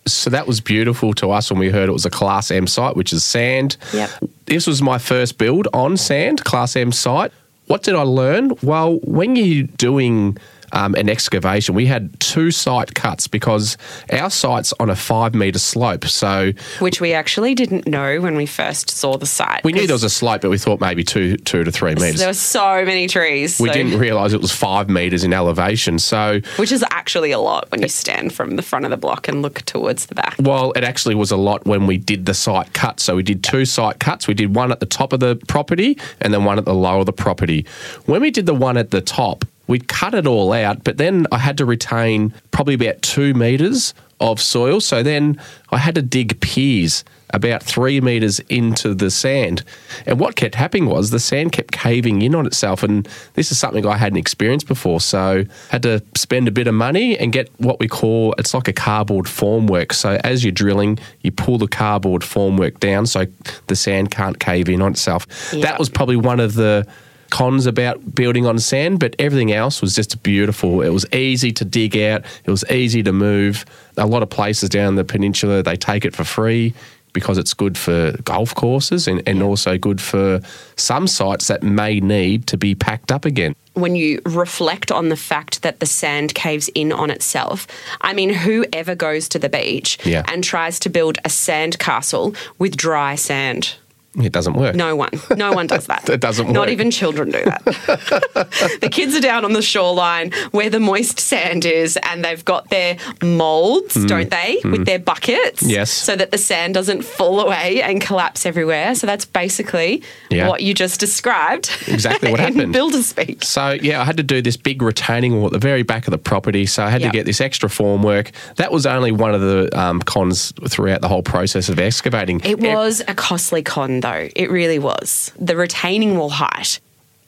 So 0.05 0.29
that 0.29 0.47
was 0.47 0.59
beautiful 0.61 1.13
to 1.15 1.29
us 1.31 1.51
when 1.51 1.59
we 1.59 1.69
heard 1.69 1.89
it 1.89 1.93
was 1.93 2.05
a 2.05 2.09
Class 2.09 2.51
M 2.51 2.67
site, 2.67 2.95
which 2.95 3.13
is 3.13 3.23
sand. 3.23 3.77
Yep. 3.93 4.09
This 4.45 4.65
was 4.65 4.81
my 4.81 4.97
first 4.97 5.37
build 5.37 5.67
on 5.73 5.97
sand, 5.97 6.43
Class 6.43 6.75
M 6.75 6.91
site. 6.91 7.31
What 7.67 7.83
did 7.83 7.95
I 7.95 8.01
learn? 8.01 8.53
Well, 8.63 8.97
when 9.03 9.35
you're 9.35 9.67
doing 9.77 10.37
um, 10.71 10.95
an 10.95 11.09
excavation. 11.09 11.75
We 11.75 11.85
had 11.85 12.17
two 12.19 12.51
site 12.51 12.93
cuts 12.95 13.27
because 13.27 13.77
our 14.11 14.29
site's 14.29 14.73
on 14.79 14.89
a 14.89 14.95
five 14.95 15.33
metre 15.33 15.59
slope. 15.59 16.05
So 16.05 16.51
Which 16.79 17.01
we 17.01 17.13
actually 17.13 17.55
didn't 17.55 17.87
know 17.87 18.21
when 18.21 18.35
we 18.35 18.45
first 18.45 18.89
saw 18.89 19.17
the 19.17 19.25
site. 19.25 19.63
we 19.63 19.73
knew 19.73 19.87
there 19.87 19.93
was 19.93 20.03
a 20.03 20.09
slope, 20.09 20.41
but 20.41 20.49
we 20.49 20.57
thought 20.57 20.79
maybe 20.79 21.03
two, 21.03 21.37
two 21.37 21.63
to 21.63 21.71
three 21.71 21.95
metres. 21.95 22.19
There 22.19 22.27
were 22.27 22.33
so 22.33 22.85
many 22.85 23.07
trees. 23.07 23.59
we 23.59 23.69
so- 23.69 23.73
didn't 23.73 23.99
realise 23.99 24.33
it 24.33 24.41
was 24.41 24.51
five 24.51 24.89
metres 24.89 25.23
in 25.23 25.33
elevation. 25.33 25.99
So 25.99 26.41
Which 26.57 26.71
is 26.71 26.83
actually 26.91 27.31
a 27.31 27.39
lot 27.39 27.69
when 27.71 27.81
you 27.81 27.87
stand 27.87 28.33
from 28.33 28.55
the 28.55 28.61
front 28.61 28.85
of 28.85 28.91
the 28.91 28.97
block 28.97 29.27
and 29.27 29.41
look 29.41 29.61
towards 29.63 30.07
the 30.07 30.15
back. 30.15 30.35
Well, 30.39 30.71
it 30.75 30.83
actually 30.83 31.15
was 31.15 31.31
a 31.31 31.37
lot 31.37 31.65
when 31.65 31.87
we 31.87 31.97
did 31.97 32.25
the 32.25 32.33
site 32.33 32.73
cut. 32.73 32.99
So 32.99 33.15
we 33.15 33.23
did 33.23 33.43
two 33.43 33.65
site 33.65 33.99
cuts. 33.99 34.27
We 34.27 34.33
did 34.33 34.55
one 34.55 34.71
at 34.71 34.79
the 34.79 34.85
top 34.85 35.13
of 35.13 35.19
the 35.19 35.35
property 35.47 35.97
and 36.21 36.33
then 36.33 36.45
one 36.45 36.57
at 36.57 36.65
the 36.65 36.73
lower 36.73 36.99
of 36.99 37.05
the 37.05 37.13
property. 37.13 37.65
When 38.05 38.21
we 38.21 38.31
did 38.31 38.45
the 38.45 38.53
one 38.53 38.77
at 38.77 38.91
the 38.91 39.01
top, 39.01 39.45
we 39.69 39.77
cut 39.77 40.15
it 40.15 40.25
all 40.25 40.51
out, 40.51 40.83
but 40.83 40.97
then 40.97 41.27
I 41.31 41.37
had 41.37 41.59
to 41.59 41.65
retain 41.65 42.33
probably 42.49 42.73
about 42.73 43.03
two 43.03 43.35
metres 43.35 43.93
of 44.19 44.41
soil. 44.41 44.81
So 44.81 45.03
then 45.03 45.39
I 45.69 45.77
had 45.77 45.93
to 45.93 46.01
dig 46.01 46.41
piers 46.41 47.05
about 47.29 47.61
three 47.61 48.01
metres 48.01 48.39
into 48.49 48.95
the 48.95 49.11
sand. 49.11 49.63
And 50.07 50.19
what 50.19 50.35
kept 50.35 50.55
happening 50.55 50.87
was 50.87 51.11
the 51.11 51.19
sand 51.19 51.51
kept 51.51 51.71
caving 51.71 52.23
in 52.23 52.33
on 52.33 52.47
itself. 52.47 52.81
And 52.81 53.07
this 53.35 53.51
is 53.51 53.59
something 53.59 53.85
I 53.85 53.95
hadn't 53.95 54.17
experienced 54.17 54.67
before. 54.67 54.99
So 54.99 55.45
had 55.69 55.83
to 55.83 56.01
spend 56.15 56.47
a 56.47 56.51
bit 56.51 56.65
of 56.65 56.73
money 56.73 57.15
and 57.19 57.31
get 57.31 57.51
what 57.59 57.79
we 57.79 57.87
call 57.87 58.33
it's 58.39 58.55
like 58.55 58.67
a 58.67 58.73
cardboard 58.73 59.25
formwork. 59.25 59.93
So 59.93 60.19
as 60.23 60.43
you're 60.43 60.51
drilling, 60.51 60.97
you 61.21 61.31
pull 61.31 61.59
the 61.59 61.67
cardboard 61.67 62.23
formwork 62.23 62.79
down 62.79 63.05
so 63.05 63.27
the 63.67 63.75
sand 63.75 64.09
can't 64.09 64.39
cave 64.39 64.67
in 64.67 64.81
on 64.81 64.93
itself. 64.93 65.27
That 65.51 65.77
was 65.77 65.89
probably 65.89 66.15
one 66.15 66.39
of 66.39 66.55
the 66.55 66.87
cons 67.29 67.65
about 67.65 68.15
building 68.15 68.45
on 68.45 68.59
sand, 68.59 68.99
but 68.99 69.15
everything 69.19 69.51
else 69.51 69.81
was 69.81 69.95
just 69.95 70.21
beautiful. 70.23 70.81
It 70.81 70.89
was 70.89 71.05
easy 71.13 71.51
to 71.53 71.65
dig 71.65 71.97
out, 71.97 72.23
it 72.45 72.51
was 72.51 72.63
easy 72.71 73.03
to 73.03 73.11
move. 73.13 73.65
A 73.97 74.05
lot 74.07 74.23
of 74.23 74.29
places 74.29 74.69
down 74.69 74.95
the 74.95 75.03
peninsula, 75.03 75.61
they 75.63 75.75
take 75.75 76.05
it 76.05 76.15
for 76.15 76.23
free 76.23 76.73
because 77.11 77.37
it's 77.39 77.55
good 77.55 77.75
for 77.77 78.11
golf 78.23 78.53
courses 78.53 79.07
and, 79.07 79.21
and 79.27 79.41
also 79.41 79.77
good 79.79 79.99
for 79.99 80.39
some 80.75 81.07
sites 81.07 81.47
that 81.47 81.63
may 81.63 81.99
need 81.99 82.45
to 82.47 82.55
be 82.57 82.75
packed 82.75 83.11
up 83.11 83.25
again. 83.25 83.55
when 83.73 83.95
you 83.95 84.19
reflect 84.25 84.91
on 84.91 85.07
the 85.09 85.15
fact 85.15 85.61
that 85.61 85.79
the 85.79 85.85
sand 85.85 86.35
caves 86.35 86.67
in 86.75 86.91
on 86.91 87.09
itself. 87.09 87.65
I 88.01 88.13
mean, 88.13 88.29
whoever 88.29 88.93
goes 88.93 89.29
to 89.29 89.39
the 89.39 89.47
beach 89.49 89.97
Yeah. 90.03 90.23
and 90.27 90.43
tries 90.43 90.79
to 90.81 90.89
build 90.89 91.17
a 91.23 91.29
sand 91.29 91.79
castle 91.79 92.35
with 92.57 92.75
dry 92.75 93.15
sand? 93.15 93.75
It 94.15 94.31
doesn't 94.31 94.53
work. 94.53 94.75
No 94.75 94.95
one. 94.95 95.11
No 95.35 95.51
one 95.53 95.67
does 95.67 95.85
that. 95.87 96.09
It 96.09 96.19
doesn't 96.19 96.47
Not 96.47 96.51
work. 96.51 96.55
Not 96.67 96.69
even 96.69 96.89
children 96.91 97.29
do 97.31 97.43
that. 97.45 97.63
the 98.81 98.89
kids 98.89 99.15
are 99.15 99.19
down 99.21 99.45
on 99.45 99.53
the 99.53 99.61
shoreline 99.61 100.31
where 100.51 100.69
the 100.69 100.79
moist 100.79 101.19
sand 101.19 101.63
is 101.65 101.97
and 101.97 102.25
they've 102.25 102.43
got 102.43 102.69
their 102.69 102.97
molds, 103.21 104.03
don't 104.05 104.29
they, 104.31 104.59
with 104.63 104.85
their 104.85 104.99
buckets? 104.99 105.61
Mm. 105.63 105.69
Yes. 105.69 105.91
So 105.91 106.15
that 106.15 106.31
the 106.31 106.37
sand 106.37 106.73
doesn't 106.73 107.03
fall 107.03 107.39
away 107.41 107.81
and 107.81 108.01
collapse 108.01 108.45
everywhere. 108.45 108.95
So 108.95 109.05
that's 109.07 109.25
basically 109.25 110.01
Yeah. 110.29 110.47
what 110.49 110.61
you 110.63 110.73
just 110.73 110.99
described. 110.99 111.69
Exactly 111.87 112.31
what 112.31 112.39
in 112.39 112.53
happened. 112.55 112.73
Builder 112.73 113.03
speak. 113.03 113.43
So 113.43 113.77
yeah, 113.81 114.01
I 114.01 114.05
had 114.05 114.17
to 114.17 114.23
do 114.23 114.41
this 114.41 114.57
big 114.57 114.81
retaining 114.81 115.37
wall 115.37 115.45
at 115.47 115.51
the 115.53 115.59
very 115.59 115.83
back 115.83 116.07
of 116.07 116.11
the 116.11 116.17
property. 116.17 116.65
So 116.65 116.83
I 116.83 116.89
had 116.89 117.01
Yep. 117.01 117.11
to 117.11 117.17
get 117.17 117.25
this 117.25 117.39
extra 117.41 117.69
formwork. 117.69 118.31
That 118.55 118.71
was 118.71 118.85
only 118.85 119.11
one 119.11 119.33
of 119.33 119.41
the 119.41 119.69
um, 119.79 120.01
cons 120.01 120.51
throughout 120.67 121.01
the 121.01 121.07
whole 121.07 121.23
process 121.23 121.69
of 121.69 121.79
excavating. 121.79 122.41
It 122.43 122.59
was 122.59 123.01
a 123.07 123.13
costly 123.13 123.61
con, 123.63 123.98
though. 124.01 124.29
It 124.35 124.49
really 124.51 124.79
was. 124.79 125.31
The 125.39 125.55
retaining 125.55 126.17
wall 126.17 126.29
height, 126.29 126.79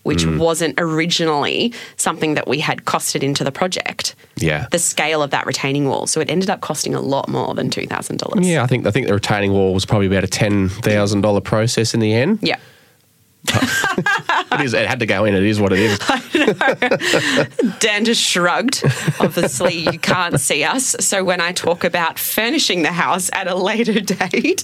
which 0.04 0.24
Mm. 0.26 0.38
wasn't 0.40 0.76
originally 0.80 1.74
something 1.98 2.34
that 2.36 2.48
we 2.48 2.60
had 2.60 2.86
costed 2.86 3.22
into 3.24 3.44
the 3.44 3.52
project. 3.52 4.16
Yeah. 4.38 4.66
The 4.72 4.80
scale 4.80 5.22
of 5.22 5.30
that 5.32 5.46
retaining 5.46 5.88
wall. 5.88 6.08
So 6.08 6.20
it 6.22 6.30
ended 6.30 6.50
up 6.50 6.62
costing 6.62 6.96
a 6.96 7.02
lot 7.02 7.30
more 7.30 7.54
than 7.54 7.70
$2,000. 7.70 8.44
Yeah, 8.46 8.64
I 8.64 8.68
think 8.68 8.88
I 8.88 8.92
think 8.92 9.08
the 9.08 9.14
retaining 9.14 9.54
wall 9.54 9.74
was 9.74 9.86
probably 9.86 10.08
about 10.08 10.24
a 10.24 10.28
ten 10.28 10.70
thousand 10.70 11.22
dollar 11.22 11.42
process 11.42 11.94
in 11.94 12.00
the 12.00 12.14
end. 12.14 12.40
Yeah. 12.42 12.58
It 13.48 14.62
is. 14.62 14.74
It 14.74 14.86
had 14.88 15.00
to 15.00 15.06
go 15.06 15.26
in. 15.26 15.34
It 15.34 15.44
is 15.44 15.60
what 15.60 15.74
it 15.74 15.80
is. 15.80 15.98
Dan 17.80 18.06
just 18.06 18.22
shrugged. 18.22 18.84
Obviously, 19.20 19.76
you 19.76 19.98
can't 20.00 20.40
see 20.40 20.64
us. 20.64 20.96
So 21.00 21.24
when 21.24 21.42
I 21.42 21.52
talk 21.52 21.84
about 21.84 22.20
furnishing 22.20 22.84
the 22.84 22.92
house 22.92 23.30
at 23.34 23.48
a 23.48 23.56
later 23.56 24.00
date, 24.00 24.64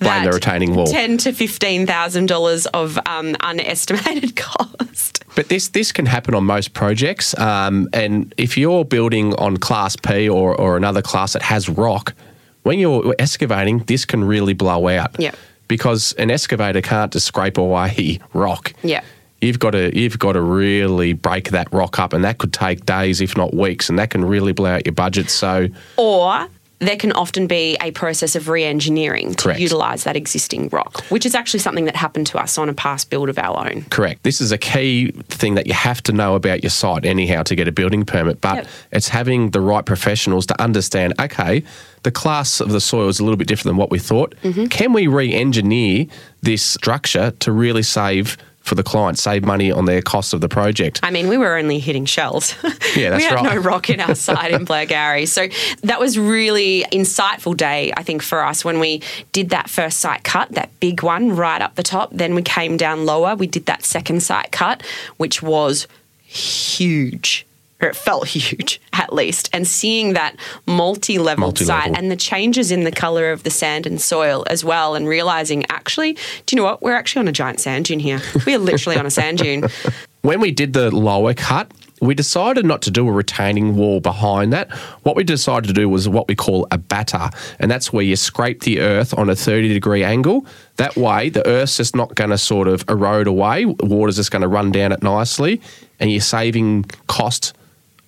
Blame 0.00 0.24
the 0.24 0.30
retaining 0.32 0.74
wall. 0.74 0.86
ten 0.86 1.16
to 1.18 1.32
fifteen 1.32 1.86
thousand 1.86 2.26
dollars 2.26 2.66
of 2.66 2.98
um, 3.06 3.36
unestimated 3.40 4.34
cost. 4.36 5.24
But 5.36 5.48
this 5.48 5.68
this 5.68 5.92
can 5.92 6.06
happen 6.06 6.34
on 6.34 6.44
most 6.44 6.72
projects. 6.74 7.38
Um, 7.38 7.88
and 7.92 8.34
if 8.36 8.58
you're 8.58 8.84
building 8.84 9.34
on 9.34 9.56
Class 9.56 9.94
P 9.96 10.28
or, 10.28 10.58
or 10.58 10.76
another 10.76 11.02
class 11.02 11.34
that 11.34 11.42
has 11.42 11.68
rock, 11.68 12.14
when 12.62 12.78
you're 12.78 13.14
excavating, 13.18 13.78
this 13.80 14.04
can 14.04 14.24
really 14.24 14.54
blow 14.54 14.88
out. 14.88 15.18
Yeah. 15.18 15.32
Because 15.68 16.12
an 16.14 16.30
excavator 16.30 16.80
can't 16.80 17.12
just 17.12 17.26
scrape 17.26 17.58
away 17.58 18.18
rock. 18.32 18.72
Yeah. 18.82 19.02
You've 19.40 19.60
got 19.60 19.70
to 19.70 19.96
you've 19.96 20.18
got 20.18 20.32
to 20.32 20.40
really 20.40 21.12
break 21.12 21.50
that 21.50 21.72
rock 21.72 22.00
up, 22.00 22.12
and 22.12 22.24
that 22.24 22.38
could 22.38 22.52
take 22.52 22.84
days, 22.84 23.20
if 23.20 23.36
not 23.36 23.54
weeks, 23.54 23.88
and 23.88 23.96
that 23.98 24.10
can 24.10 24.24
really 24.24 24.52
blow 24.52 24.70
out 24.70 24.86
your 24.86 24.94
budget. 24.94 25.30
So 25.30 25.68
Or 25.96 26.48
there 26.80 26.96
can 26.96 27.12
often 27.12 27.46
be 27.46 27.76
a 27.80 27.90
process 27.90 28.36
of 28.36 28.48
re-engineering 28.48 29.34
to 29.34 29.44
Correct. 29.44 29.60
utilise 29.60 30.04
that 30.04 30.16
existing 30.16 30.68
rock, 30.68 31.02
which 31.08 31.26
is 31.26 31.34
actually 31.34 31.60
something 31.60 31.86
that 31.86 31.96
happened 31.96 32.26
to 32.28 32.38
us 32.38 32.56
on 32.56 32.68
a 32.68 32.74
past 32.74 33.10
build 33.10 33.28
of 33.28 33.38
our 33.38 33.68
own. 33.68 33.82
Correct. 33.90 34.22
This 34.22 34.40
is 34.40 34.52
a 34.52 34.58
key 34.58 35.10
thing 35.28 35.54
that 35.56 35.66
you 35.66 35.72
have 35.74 36.02
to 36.04 36.12
know 36.12 36.34
about 36.34 36.62
your 36.62 36.70
site 36.70 37.04
anyhow 37.04 37.42
to 37.44 37.54
get 37.56 37.66
a 37.66 37.72
building 37.72 38.04
permit, 38.04 38.40
but 38.40 38.56
Yep. 38.56 38.66
it's 38.92 39.08
having 39.08 39.50
the 39.50 39.60
right 39.60 39.84
professionals 39.84 40.46
to 40.46 40.60
understand 40.62 41.14
okay, 41.20 41.62
the 42.04 42.10
class 42.12 42.60
of 42.60 42.70
the 42.70 42.80
soil 42.80 43.08
is 43.08 43.18
a 43.18 43.24
little 43.24 43.36
bit 43.36 43.48
different 43.48 43.70
than 43.70 43.76
what 43.76 43.90
we 43.90 43.98
thought. 43.98 44.34
Mm-hmm. 44.44 44.66
Can 44.66 44.92
we 44.92 45.08
re 45.08 45.32
engineer 45.34 46.06
this 46.42 46.62
structure 46.62 47.32
to 47.40 47.50
really 47.52 47.82
save 47.82 48.36
for 48.68 48.74
the 48.74 48.82
client, 48.82 49.18
save 49.18 49.44
money 49.44 49.72
on 49.72 49.86
their 49.86 50.02
cost 50.02 50.34
of 50.34 50.40
the 50.40 50.48
project? 50.48 51.00
I 51.02 51.10
mean, 51.10 51.28
we 51.28 51.36
were 51.36 51.56
only 51.56 51.78
hitting 51.78 52.04
shells. 52.04 52.54
Yeah, 52.96 53.10
that's 53.10 53.22
we 53.22 53.28
had 53.28 53.34
right. 53.34 53.54
no 53.54 53.60
rock 53.60 53.90
in 53.90 54.00
our 54.00 54.14
site 54.14 54.50
in 54.50 54.64
Blairgowrie. 54.64 55.28
So 55.28 55.48
that 55.82 56.00
was 56.00 56.18
really 56.18 56.84
insightful 56.90 57.56
day, 57.56 57.92
I 57.96 58.02
think, 58.02 58.22
for 58.22 58.42
us 58.42 58.64
when 58.64 58.80
we 58.80 59.02
did 59.32 59.50
that 59.50 59.68
first 59.68 60.00
site 60.00 60.24
cut, 60.24 60.50
that 60.52 60.70
big 60.80 61.02
one 61.02 61.36
right 61.36 61.60
up 61.60 61.74
the 61.74 61.82
top. 61.82 62.10
Then 62.12 62.34
we 62.34 62.42
came 62.42 62.76
down 62.76 63.04
lower. 63.04 63.36
We 63.36 63.46
did 63.46 63.66
that 63.66 63.84
second 63.84 64.22
site 64.22 64.52
cut, 64.52 64.82
which 65.18 65.42
was 65.42 65.86
huge. 66.24 67.46
Or 67.80 67.88
it 67.88 67.96
felt 67.96 68.26
huge, 68.36 68.80
at 68.92 69.12
least. 69.12 69.48
And 69.52 69.66
seeing 69.66 70.14
that 70.14 70.36
multi 70.66 71.18
level 71.18 71.46
Multi-level. 71.46 71.92
site 71.94 71.98
and 71.98 72.10
the 72.10 72.16
changes 72.16 72.70
in 72.70 72.84
the 72.84 72.92
colour 72.92 73.30
of 73.30 73.42
the 73.44 73.50
sand 73.50 73.86
and 73.86 74.00
soil 74.00 74.44
as 74.48 74.64
well, 74.64 74.94
and 74.94 75.06
realising 75.06 75.64
actually, 75.70 76.14
do 76.46 76.54
you 76.54 76.56
know 76.56 76.64
what? 76.64 76.82
We're 76.82 76.94
actually 76.94 77.20
on 77.20 77.28
a 77.28 77.32
giant 77.32 77.60
sand 77.60 77.84
dune 77.86 78.00
here. 78.00 78.20
We 78.46 78.54
are 78.54 78.58
literally 78.58 78.98
on 78.98 79.06
a 79.06 79.10
sand 79.10 79.38
dune. 79.38 79.64
When 80.22 80.40
we 80.40 80.50
did 80.50 80.72
the 80.72 80.94
lower 80.94 81.32
cut, 81.32 81.70
we 82.02 82.12
decided 82.14 82.66
not 82.66 82.82
to 82.82 82.90
do 82.90 83.08
a 83.08 83.12
retaining 83.12 83.76
wall 83.76 84.00
behind 84.00 84.52
that. 84.52 84.70
What 85.04 85.14
we 85.14 85.22
decided 85.22 85.68
to 85.68 85.72
do 85.72 85.88
was 85.88 86.08
what 86.08 86.26
we 86.26 86.34
call 86.34 86.66
a 86.72 86.76
batter, 86.76 87.30
and 87.60 87.70
that's 87.70 87.92
where 87.92 88.02
you 88.02 88.16
scrape 88.16 88.62
the 88.62 88.80
earth 88.80 89.16
on 89.16 89.30
a 89.30 89.36
30 89.36 89.68
degree 89.72 90.02
angle. 90.02 90.44
That 90.76 90.96
way, 90.96 91.28
the 91.28 91.46
earth's 91.46 91.76
just 91.76 91.94
not 91.94 92.16
going 92.16 92.30
to 92.30 92.36
sort 92.38 92.66
of 92.66 92.84
erode 92.88 93.28
away, 93.28 93.64
water's 93.64 94.16
just 94.16 94.32
going 94.32 94.42
to 94.42 94.48
run 94.48 94.72
down 94.72 94.90
it 94.90 95.04
nicely, 95.04 95.60
and 96.00 96.10
you're 96.10 96.20
saving 96.20 96.84
cost 97.06 97.54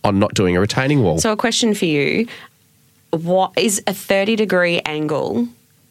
on 0.05 0.19
not 0.19 0.35
doing 0.35 0.57
a 0.57 0.61
retaining 0.61 1.03
wall. 1.03 1.19
So, 1.19 1.33
a 1.33 1.37
question 1.37 1.75
for 1.75 1.87
you: 1.87 2.27
What 3.11 3.53
is 3.57 3.83
a 3.87 3.95
thirty 3.95 4.37
degree 4.37 4.81
angle? 4.81 5.49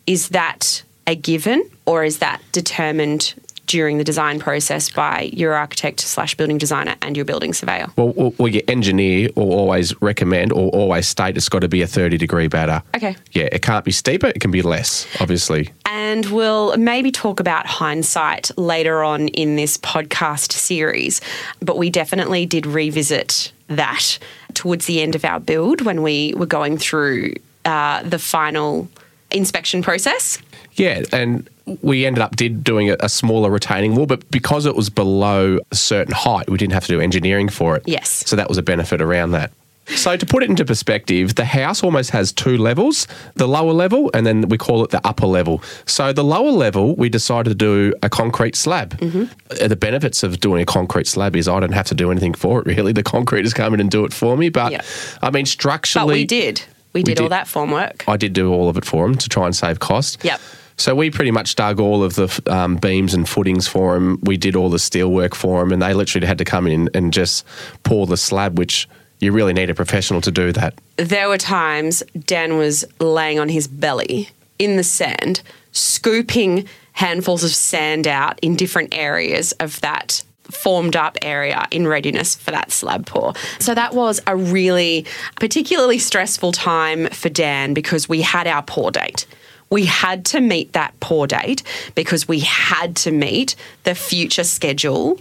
Is 0.08 0.30
that 0.30 0.84
a 1.06 1.16
given, 1.16 1.70
or 1.86 2.04
is 2.04 2.20
that 2.20 2.42
determined 2.52 3.34
during 3.70 4.00
the 4.00 4.04
design 4.04 4.40
process 4.40 4.90
by 4.90 5.30
your 5.32 5.54
architect 5.54 6.00
slash 6.00 6.34
building 6.34 6.58
designer 6.58 6.96
and 7.04 7.16
your 7.16 7.24
building 7.24 7.54
surveyor? 7.54 7.88
well, 7.96 8.34
well, 8.38 8.48
your 8.48 8.64
engineer 8.68 9.30
will 9.36 9.54
always 9.54 10.00
recommend 10.02 10.52
or 10.52 10.70
always 10.70 11.08
state 11.08 11.38
it's 11.38 11.48
got 11.48 11.60
to 11.60 11.68
be 11.68 11.82
a 11.84 11.88
30 11.88 12.18
degree 12.18 12.48
batter. 12.48 12.82
Okay. 12.96 13.16
Yeah, 13.32 13.48
it 13.52 13.62
can't 13.62 13.86
be 13.86 13.92
steeper, 13.92 14.28
it 14.28 14.42
can 14.42 14.52
be 14.52 14.64
less, 14.64 15.08
obviously. 15.22 15.70
And 15.86 16.26
we'll 16.26 16.76
maybe 16.78 17.12
talk 17.12 17.40
about 17.40 17.68
hindsight 17.68 18.50
later 18.58 19.04
on 19.04 19.28
in 19.30 19.56
this 19.56 19.78
podcast 19.78 20.52
series. 20.52 21.22
But 21.62 21.78
we 21.78 21.92
definitely 21.92 22.48
did 22.48 22.66
revisit 22.66 23.52
that 23.68 24.18
towards 24.56 24.88
the 24.88 25.02
end 25.02 25.14
of 25.14 25.24
our 25.24 25.40
build 25.40 25.82
when 25.82 26.02
we 26.02 26.34
were 26.36 26.48
going 26.48 26.80
through 26.80 27.36
uh, 27.66 28.02
the 28.02 28.18
final 28.18 28.90
inspection 29.30 29.84
process. 29.84 30.40
Yeah, 30.74 31.04
and 31.12 31.48
we 31.82 32.06
ended 32.06 32.22
up 32.22 32.36
did 32.36 32.64
doing 32.64 32.90
a, 32.90 32.98
a 33.00 33.10
smaller 33.10 33.50
retaining 33.50 33.96
wall, 33.96 34.06
but 34.06 34.30
because 34.32 34.66
it 34.66 34.76
was 34.76 34.90
below 34.90 35.60
a 35.72 35.76
certain 35.76 36.14
height, 36.14 36.50
we 36.50 36.58
didn't 36.58 36.74
have 36.74 36.86
to 36.86 36.92
do 36.94 37.00
engineering 37.02 37.50
for 37.50 37.76
it. 37.76 37.84
Yes. 37.86 38.24
So 38.28 38.36
that 38.36 38.48
was 38.50 38.58
a 38.58 38.64
benefit 38.64 39.02
around 39.02 39.32
that. 39.32 39.52
So 39.96 40.16
to 40.16 40.24
put 40.26 40.44
it 40.44 40.50
into 40.52 40.64
perspective, 40.66 41.34
the 41.34 41.46
house 41.46 41.84
almost 41.84 42.12
has 42.12 42.32
two 42.32 42.58
levels, 42.60 43.08
the 43.34 43.48
lower 43.48 43.74
level 43.74 44.12
and 44.14 44.24
then 44.24 44.48
we 44.48 44.56
call 44.56 44.84
it 44.84 44.92
the 44.92 45.02
upper 45.04 45.26
level. 45.26 45.64
So 45.88 46.14
the 46.14 46.24
lower 46.24 46.52
level, 46.52 46.96
we 46.96 47.10
decided 47.10 47.50
to 47.50 47.56
do 47.56 47.96
a 48.04 48.10
concrete 48.10 48.56
slab. 48.56 48.94
Uh, 49.02 49.68
The 49.68 49.76
benefits 49.76 50.22
of 50.22 50.40
doing 50.40 50.62
a 50.62 50.66
concrete 50.66 51.08
slab 51.08 51.36
is 51.36 51.48
I 51.48 51.60
don't 51.60 51.74
have 51.74 51.88
to 51.88 51.96
do 51.96 52.12
anything 52.12 52.36
for 52.36 52.60
it 52.62 52.68
really. 52.68 52.94
The 52.94 53.02
concrete 53.02 53.46
is 53.46 53.54
come 53.56 53.74
in 53.74 53.80
and 53.80 53.90
do 53.90 54.06
it 54.06 54.14
for 54.14 54.38
me. 54.38 54.50
But 54.50 54.72
Yeah. 54.74 54.82
I 55.24 55.32
mean 55.32 55.48
structurally 55.48 56.06
But 56.14 56.20
we 56.20 56.26
did. 56.26 56.62
We 56.94 57.02
did, 57.04 57.20
all 57.20 57.26
did. 57.26 57.32
that 57.32 57.48
form 57.48 57.72
work. 57.72 58.04
I 58.08 58.18
did 58.18 58.34
do 58.34 58.52
all 58.54 58.70
of 58.70 58.78
it 58.78 58.86
for 58.86 59.06
him 59.08 59.16
to 59.16 59.28
try 59.30 59.46
and 59.46 59.56
save 59.56 59.80
cost. 59.80 60.24
Yep. 60.24 60.40
So 60.80 60.96
we 60.96 61.12
pretty 61.12 61.32
much 61.32 61.56
dug 61.56 61.82
all 61.82 62.04
of 62.04 62.16
the 62.16 62.42
um, 62.48 62.78
beams 62.78 63.14
and 63.14 63.28
footings 63.28 63.68
for 63.68 63.98
him. 63.98 64.18
We 64.24 64.38
did 64.38 64.56
all 64.56 64.70
the 64.70 64.80
steel 64.80 65.12
work 65.12 65.36
for 65.36 65.62
him, 65.62 65.74
and 65.74 65.82
they 65.82 65.94
literally 65.94 66.26
had 66.26 66.38
to 66.38 66.46
come 66.46 66.68
in 66.68 66.90
and 66.94 67.12
just 67.12 67.46
pour 67.84 68.08
the 68.08 68.16
slab, 68.16 68.58
which 68.58 68.88
you 69.20 69.34
really 69.34 69.52
need 69.52 69.70
a 69.70 69.76
professional 69.76 70.22
to 70.22 70.32
do 70.32 70.54
that. 70.54 70.74
there 70.96 71.28
were 71.28 71.38
times 71.38 72.02
Dan 72.26 72.56
was 72.56 72.86
laying 73.00 73.40
on 73.40 73.50
his 73.50 73.68
belly 73.68 74.30
in 74.58 74.78
the 74.78 74.84
sand, 74.84 75.42
scooping 75.74 76.66
handfuls 76.94 77.44
of 77.44 77.52
sand 77.52 78.08
out 78.08 78.40
in 78.42 78.56
different 78.56 78.96
areas 78.96 79.52
of 79.54 79.82
that 79.82 80.24
formed 80.50 80.96
up 80.96 81.18
area 81.22 81.68
in 81.72 81.88
readiness 81.88 82.36
for 82.36 82.52
that 82.52 82.72
slab 82.72 83.06
pour. 83.06 83.34
So 83.60 83.76
that 83.76 83.94
was 83.94 84.22
a 84.26 84.36
really 84.36 85.06
particularly 85.36 86.00
stressful 86.00 86.54
time 86.54 87.08
for 87.08 87.28
Dan 87.28 87.74
because 87.74 88.08
we 88.08 88.22
had 88.22 88.48
our 88.48 88.64
pour 88.64 88.92
date. 88.92 89.28
We 89.70 89.86
had 89.86 90.26
to 90.28 90.42
meet 90.42 90.74
that 90.74 91.00
pour 91.00 91.28
date 91.28 91.64
because 91.96 92.28
we 92.28 92.40
had 92.40 92.96
to 92.98 93.12
meet 93.12 93.56
the 93.84 93.96
future 93.96 94.44
schedule 94.44 95.20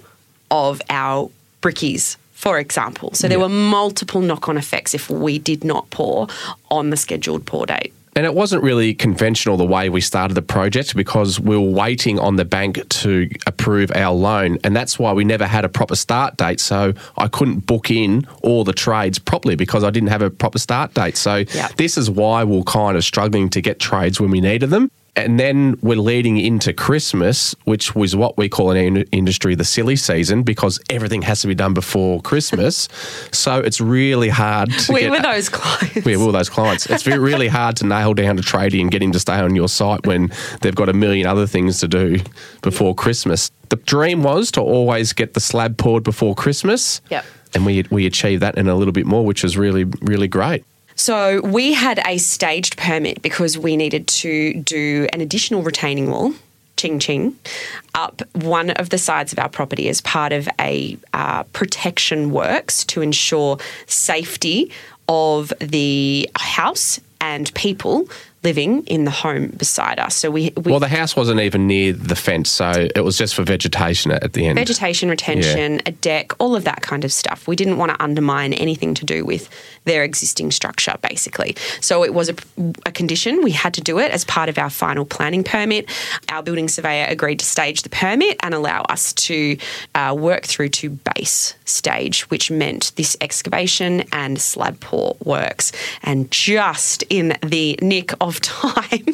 of 0.51 0.81
our 0.89 1.31
brickies, 1.61 2.17
for 2.33 2.59
example. 2.59 3.13
So 3.15 3.29
there 3.29 3.41
were 3.41 3.49
multiple 3.49 4.21
knock 4.21 4.49
on 4.49 4.57
effects 4.57 4.95
if 4.95 5.11
we 5.11 5.39
did 5.39 5.65
not 5.65 5.91
pour 5.91 6.29
on 6.71 6.91
the 6.91 6.97
scheduled 6.97 7.45
pour 7.45 7.67
date. 7.67 7.93
And 8.19 8.27
it 8.27 8.35
wasn't 8.35 8.65
really 8.65 8.95
conventional 8.95 9.57
the 9.57 9.65
way 9.65 9.89
we 9.91 10.01
started 10.01 10.35
the 10.35 10.43
project 10.43 10.97
because 10.97 11.39
we 11.39 11.57
were 11.57 11.71
waiting 11.71 12.19
on 12.19 12.35
the 12.35 12.45
bank 12.45 12.81
to 12.89 13.31
approve 13.47 13.93
our 13.95 14.13
loan. 14.13 14.59
And 14.65 14.75
that's 14.75 14.99
why 14.99 15.13
we 15.13 15.23
never 15.23 15.47
had 15.47 15.65
a 15.65 15.69
proper 15.69 15.95
start 15.95 16.37
date. 16.37 16.59
So 16.59 16.95
I 17.17 17.29
couldn't 17.29 17.61
book 17.65 17.93
in 17.93 18.27
all 18.43 18.65
the 18.65 18.73
trades 18.73 19.21
properly 19.21 19.55
because 19.55 19.85
I 19.85 19.91
didn't 19.91 20.09
have 20.09 20.23
a 20.23 20.31
proper 20.31 20.59
start 20.59 20.95
date. 20.95 21.17
So 21.17 21.45
Yeah. 21.55 21.69
this 21.77 21.97
is 21.97 22.11
why 22.11 22.43
we're 22.43 22.65
kind 22.65 22.97
of 22.97 23.05
struggling 23.05 23.51
to 23.51 23.61
get 23.61 23.79
trades 23.79 24.21
when 24.21 24.33
we 24.33 24.41
needed 24.41 24.71
them. 24.71 24.91
And 25.25 25.39
then 25.39 25.79
we're 25.83 25.97
leading 25.97 26.39
into 26.39 26.73
Christmas, 26.73 27.55
which 27.65 27.95
was 27.95 28.15
what 28.15 28.37
we 28.37 28.49
call 28.49 28.71
in 28.71 28.99
our 28.99 29.05
industry 29.13 29.55
the 29.55 29.65
silly 29.65 29.97
season 29.97 30.43
because 30.43 30.81
everything 30.91 31.23
has 31.23 31.41
to 31.43 31.47
be 31.47 31.55
done 31.55 31.75
before 31.75 32.21
Christmas. 32.23 32.89
so 33.33 33.59
it's 33.59 33.81
really 33.81 34.29
hard 34.29 34.71
to 34.71 34.93
We 34.93 35.01
get 35.01 35.11
were 35.11 35.21
those 35.21 35.49
clients. 35.49 36.05
we 36.05 36.17
all 36.17 36.33
those 36.33 36.49
clients. 36.49 36.87
It's 36.87 37.07
really 37.07 37.49
hard 37.59 37.77
to 37.77 37.87
nail 37.87 38.15
down 38.15 38.39
a 38.39 38.43
tradie 38.43 38.81
and 38.81 38.91
get 38.91 39.03
him 39.03 39.13
to 39.13 39.21
stay 39.21 39.35
on 39.39 39.55
your 39.55 39.69
site 39.69 40.07
when 40.07 40.31
they've 40.61 40.75
got 40.75 40.89
a 40.89 40.95
million 40.95 41.27
other 41.27 41.47
things 41.47 41.81
to 41.81 41.89
do 41.89 42.21
before 42.63 42.95
Christmas. 42.95 43.51
The 43.69 43.77
dream 43.77 44.23
was 44.23 44.51
to 44.53 44.61
always 44.61 45.13
get 45.13 45.35
the 45.35 45.41
slab 45.41 45.77
poured 45.77 46.03
before 46.03 46.35
Christmas. 46.35 47.01
Yep. 47.11 47.25
And 47.55 47.67
we, 47.67 47.85
we 47.91 48.07
achieved 48.07 48.43
that 48.43 48.59
and 48.59 48.69
a 48.69 48.75
little 48.75 48.93
bit 48.93 49.07
more, 49.07 49.25
which 49.25 49.43
was 49.43 49.57
really, 49.57 49.85
really 49.85 50.29
great. 50.29 50.65
So 50.99 51.41
we 51.43 51.75
had 51.75 52.01
a 52.05 52.19
staged 52.19 52.77
permit 52.77 53.23
because 53.23 53.57
we 53.57 53.77
needed 53.77 54.09
to 54.09 54.55
do 54.55 55.07
an 55.13 55.21
additional 55.21 55.63
retaining 55.63 56.11
wall, 56.11 56.35
ching 56.77 56.99
ching, 56.99 57.39
up 57.95 58.21
one 58.35 58.71
of 58.71 58.91
the 58.91 58.99
sides 58.99 59.33
of 59.33 59.39
our 59.39 59.49
property 59.49 59.89
as 59.89 60.01
part 60.01 60.33
of 60.33 60.49
a 60.61 60.99
uh, 61.15 61.45
protection 61.53 62.33
works 62.33 62.85
to 62.87 63.01
ensure 63.01 63.59
safety 63.87 64.73
of 65.09 65.53
the 65.61 66.29
house 66.35 66.99
and 67.21 67.55
people 67.55 68.09
living 68.45 68.85
in 68.87 69.05
the 69.05 69.11
home 69.11 69.49
beside 69.49 69.99
us. 69.99 70.15
So 70.15 70.31
we, 70.31 70.53
we 70.57 70.71
Well, 70.71 70.81
the 70.81 70.89
house 70.89 71.17
wasn't 71.17 71.41
even 71.41 71.67
near 71.67 71.93
the 71.93 72.15
fence, 72.15 72.51
so 72.51 72.89
it 72.95 73.01
was 73.01 73.19
just 73.19 73.35
for 73.35 73.43
vegetation 73.43 74.13
at, 74.13 74.33
the 74.33 74.47
end. 74.47 74.59
vegetation 74.59 75.09
retention, 75.09 75.81
a 75.87 75.91
deck, 75.91 76.39
all 76.39 76.55
of 76.55 76.65
that 76.65 76.83
kind 76.83 77.05
of 77.05 77.13
stuff. 77.13 77.49
We 77.49 77.57
didn't 77.57 77.79
want 77.79 77.93
to 77.93 78.03
undermine 78.03 78.53
anything 78.53 78.95
to 78.95 79.05
do 79.05 79.25
with 79.25 79.49
their 79.85 80.05
existing 80.05 80.53
structure, 80.53 80.95
basically. 81.03 81.57
So 81.81 82.05
it 82.05 82.15
was 82.15 82.29
a, 82.29 82.35
a 82.87 82.93
condition. 82.93 83.43
We 83.43 83.51
had 83.51 83.75
to 83.75 83.81
do 83.81 83.99
it 83.99 84.13
as 84.13 84.25
part 84.25 84.49
of 84.49 84.59
our 84.59 84.71
final 84.71 85.05
planning 85.05 85.43
permit. 85.43 85.91
Our 86.29 86.43
building 86.43 86.69
surveyor 86.69 87.07
agreed 87.09 87.41
to 87.41 87.47
stage 87.47 87.83
the 87.83 87.89
permit 87.89 88.37
and 88.43 88.55
allow 88.55 88.83
us 88.83 89.13
to 89.15 89.57
uh, 89.95 90.15
work 90.17 90.45
through 90.45 90.69
to 90.69 90.91
base 90.91 91.55
stage, 91.65 92.31
which 92.31 92.51
meant 92.51 92.93
this 92.95 93.17
excavation 93.21 94.05
and 94.13 94.41
slab 94.41 94.79
pour 94.81 95.17
works. 95.25 95.73
And 96.03 96.31
just 96.31 97.03
in 97.11 97.37
the 97.45 97.79
nick 97.83 98.13
of 98.21 98.28
time, 98.41 99.05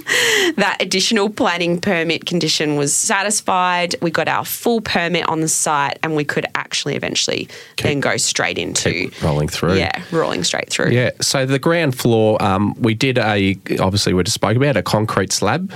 that 0.56 0.76
additional 0.80 1.30
planning 1.30 1.80
permit 1.80 2.26
condition 2.26 2.76
was 2.76 2.94
satisfied. 2.94 3.94
We 4.02 4.10
got 4.10 4.28
our 4.28 4.44
full 4.44 4.80
permit 4.80 5.28
on 5.28 5.40
the 5.40 5.48
site, 5.48 5.98
and 6.02 6.16
we 6.16 6.24
could 6.24 6.46
actually 6.54 6.96
eventually 6.96 7.48
then 7.82 8.00
go 8.00 8.16
straight 8.16 8.58
into 8.58 9.10
rolling 9.22 9.48
through. 9.48 9.74
Yeah, 9.74 10.02
rolling 10.10 10.44
straight 10.44 10.70
through. 10.70 10.90
Yeah. 10.90 11.10
So 11.20 11.46
the 11.46 11.58
ground 11.58 11.96
floor, 11.96 12.42
um, 12.42 12.74
we 12.80 12.94
did 12.94 13.18
a 13.18 13.56
obviously 13.80 14.14
we 14.14 14.22
just 14.22 14.34
spoke 14.34 14.56
about 14.56 14.76
a 14.76 14.82
concrete 14.82 15.32
slab. 15.32 15.72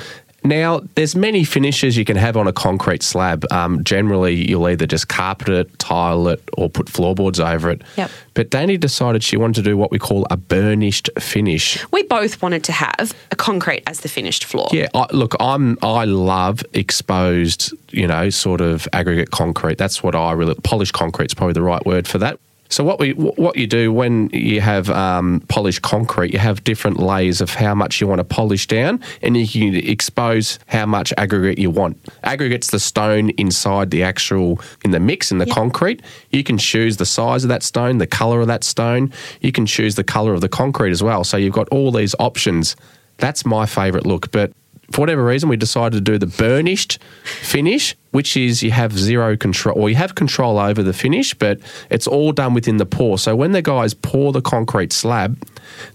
Now, 0.49 0.81
there's 0.95 1.15
many 1.15 1.45
finishes 1.45 1.99
you 1.99 2.07
can 2.07 2.17
have 2.17 2.35
on 2.35 2.49
a 2.49 2.55
concrete 2.55 3.03
slab. 3.03 3.45
Um, 3.53 3.85
generally, 3.85 4.49
you'll 4.49 4.67
either 4.67 4.87
just 4.87 5.09
carpet 5.09 5.51
it, 5.51 5.79
tile 5.79 6.27
it, 6.29 6.43
or 6.57 6.71
put 6.71 6.89
floorboards 6.89 7.39
over 7.39 7.69
it. 7.69 7.83
Yep. 7.99 8.11
But 8.33 8.49
Dani 8.49 8.81
decided 8.81 9.23
she 9.23 9.37
wanted 9.37 9.57
to 9.57 9.63
do 9.63 9.77
what 9.77 9.91
we 9.91 9.99
call 9.99 10.27
a 10.31 10.39
burnished 10.39 11.11
finish. 11.19 11.85
We 11.93 12.03
both 12.05 12.41
wanted 12.41 12.65
to 12.65 12.73
have 12.73 13.15
a 13.31 13.37
concrete 13.37 13.83
as 13.87 14.01
the 14.01 14.09
finished 14.09 14.47
floor. 14.47 14.69
Yeah, 14.73 14.89
I, 14.95 15.07
look, 15.13 15.37
I'm 15.39 15.77
I 15.83 16.07
love 16.07 16.65
exposed, 16.73 17.75
you 17.91 18.07
know, 18.07 18.31
sort 18.31 18.63
of 18.63 18.89
aggregate 18.95 19.31
concrete. 19.31 19.77
That's 19.77 20.03
what 20.03 20.15
I 20.15 20.33
really 20.33 20.55
polished 20.55 20.95
concrete 20.95 21.27
is 21.27 21.35
probably 21.35 21.53
the 21.53 21.63
right 21.63 21.85
word 21.85 22.09
for 22.09 22.17
that. 22.19 22.41
So 22.71 22.85
what 22.85 22.99
we 22.99 23.13
what 23.13 23.57
you 23.57 23.67
do 23.67 23.93
when 23.93 24.29
you 24.31 24.61
have 24.61 24.91
um, 24.91 25.41
polished 25.49 25.83
concrete, 25.83 26.33
you 26.33 26.39
have 26.39 26.63
different 26.65 26.99
layers 26.99 27.41
of 27.41 27.51
how 27.51 27.75
much 27.75 28.01
you 28.01 28.07
want 28.07 28.19
to 28.19 28.25
polish 28.25 28.67
down, 28.67 29.01
and 29.23 29.37
you 29.37 29.47
can 29.47 29.75
expose 29.75 30.59
how 30.67 30.85
much 30.85 31.13
aggregate 31.17 31.59
you 31.59 31.71
want. 31.71 31.99
Aggregate's 32.25 32.71
the 32.71 32.79
stone 32.79 33.31
inside 33.31 33.91
the 33.91 34.03
actual 34.03 34.61
in 34.85 34.91
the 34.91 35.01
mix 35.01 35.33
in 35.33 35.39
the 35.39 35.47
concrete. 35.47 36.03
You 36.31 36.45
can 36.45 36.59
choose 36.59 36.99
the 36.99 37.07
size 37.07 37.43
of 37.43 37.49
that 37.49 37.63
stone, 37.63 37.99
the 37.99 38.07
color 38.07 38.41
of 38.41 38.49
that 38.49 38.65
stone. 38.65 39.13
You 39.41 39.53
can 39.53 39.65
choose 39.65 39.95
the 39.95 40.05
color 40.05 40.35
of 40.35 40.43
the 40.43 40.49
concrete 40.49 40.91
as 40.91 41.03
well. 41.03 41.25
So 41.25 41.37
you've 41.37 41.55
got 41.55 41.69
all 41.71 41.91
these 41.91 42.15
options. 42.19 42.77
That's 43.17 43.47
my 43.47 43.67
favourite 43.67 44.07
look, 44.07 44.31
but 44.31 44.53
for 44.91 45.03
whatever 45.03 45.25
reason, 45.25 45.49
we 45.49 45.57
decided 45.57 45.97
to 45.97 46.01
do 46.01 46.19
the 46.19 46.27
burnished 46.27 46.99
finish, 47.25 47.95
which 48.13 48.37
is 48.37 48.63
you 48.63 48.71
have 48.71 48.99
zero 48.99 49.37
control, 49.37 49.79
or 49.79 49.91
you 49.91 49.97
have 49.97 50.15
control 50.15 50.59
over 50.59 50.83
the 50.83 50.95
finish, 50.95 51.35
but 51.35 51.61
it's 51.91 52.07
all 52.07 52.33
done 52.33 52.55
within 52.55 52.79
the 52.79 52.87
pour. 52.87 53.19
So 53.19 53.37
when 53.37 53.53
the 53.53 53.61
guys 53.61 53.93
pour 53.93 54.33
the 54.33 54.41
concrete 54.41 54.93
slab, 54.93 55.39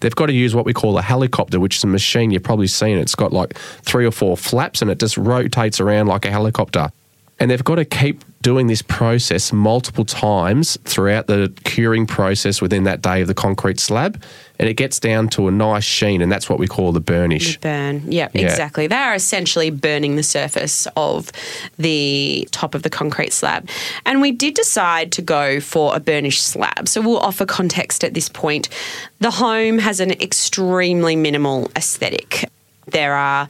they've 0.01 0.15
got 0.15 0.27
to 0.27 0.34
use 0.34 0.53
what 0.53 0.65
we 0.65 0.73
call 0.73 0.97
a 0.97 1.01
helicopter, 1.01 1.60
which 1.60 1.77
is 1.77 1.84
a 1.84 1.88
machine 1.88 2.29
you've 2.29 2.43
probably 2.43 2.67
seen. 2.67 2.97
It's 2.97 3.15
got 3.15 3.34
like 3.34 3.58
three 3.82 4.06
or 4.06 4.12
four 4.12 4.38
flaps 4.38 4.82
and 4.82 4.91
it 4.91 4.99
just 4.99 5.17
rotates 5.17 5.79
around 5.79 6.08
like 6.08 6.25
a 6.25 6.32
helicopter. 6.32 6.91
And 7.39 7.49
they've 7.49 7.63
got 7.63 7.75
to 7.75 7.86
keep 7.86 8.23
doing 8.43 8.67
this 8.67 8.82
process 8.84 9.51
multiple 9.51 10.06
times 10.06 10.77
throughout 10.84 11.25
the 11.27 11.51
curing 11.63 12.06
process 12.06 12.62
within 12.62 12.84
that 12.84 13.01
day 13.01 13.21
of 13.21 13.27
the 13.27 13.34
concrete 13.34 13.79
slab. 13.79 14.21
And 14.60 14.69
it 14.69 14.75
gets 14.75 14.99
down 14.99 15.29
to 15.29 15.47
a 15.47 15.51
nice 15.51 15.84
sheen, 15.84 16.21
and 16.21 16.32
that's 16.32 16.47
what 16.47 16.60
we 16.60 16.67
call 16.67 16.91
the 16.91 16.99
burnish. 16.99 17.58
Burn. 17.60 18.03
Yeah, 18.08 18.27
Yeah. 18.34 18.41
exactly. 18.41 18.86
They 18.86 18.95
are 18.95 19.15
essentially 19.15 19.71
burning 19.71 20.15
the 20.15 20.23
surface 20.23 20.88
of 20.95 21.32
the 21.79 22.47
top 22.51 22.75
of 22.75 22.84
the 22.84 22.89
concrete 22.89 23.34
slab. 23.34 23.67
And 24.06 24.21
we 24.21 24.32
did 24.32 24.53
decide 24.53 25.12
to 25.13 25.21
go 25.23 25.60
for 25.60 25.95
a 25.95 25.99
burnished 25.99 26.43
slab. 26.45 26.88
So 26.88 27.01
we'll 27.01 27.17
offer 27.17 27.45
context 27.45 28.03
at 28.03 28.13
this 28.13 28.29
point. 28.29 28.69
The 29.19 29.32
home 29.32 29.79
has 29.79 29.99
an 29.99 30.12
extremely 30.12 31.15
minimal 31.15 31.71
aesthetic. 31.75 32.45
There 32.91 33.15
are 33.15 33.47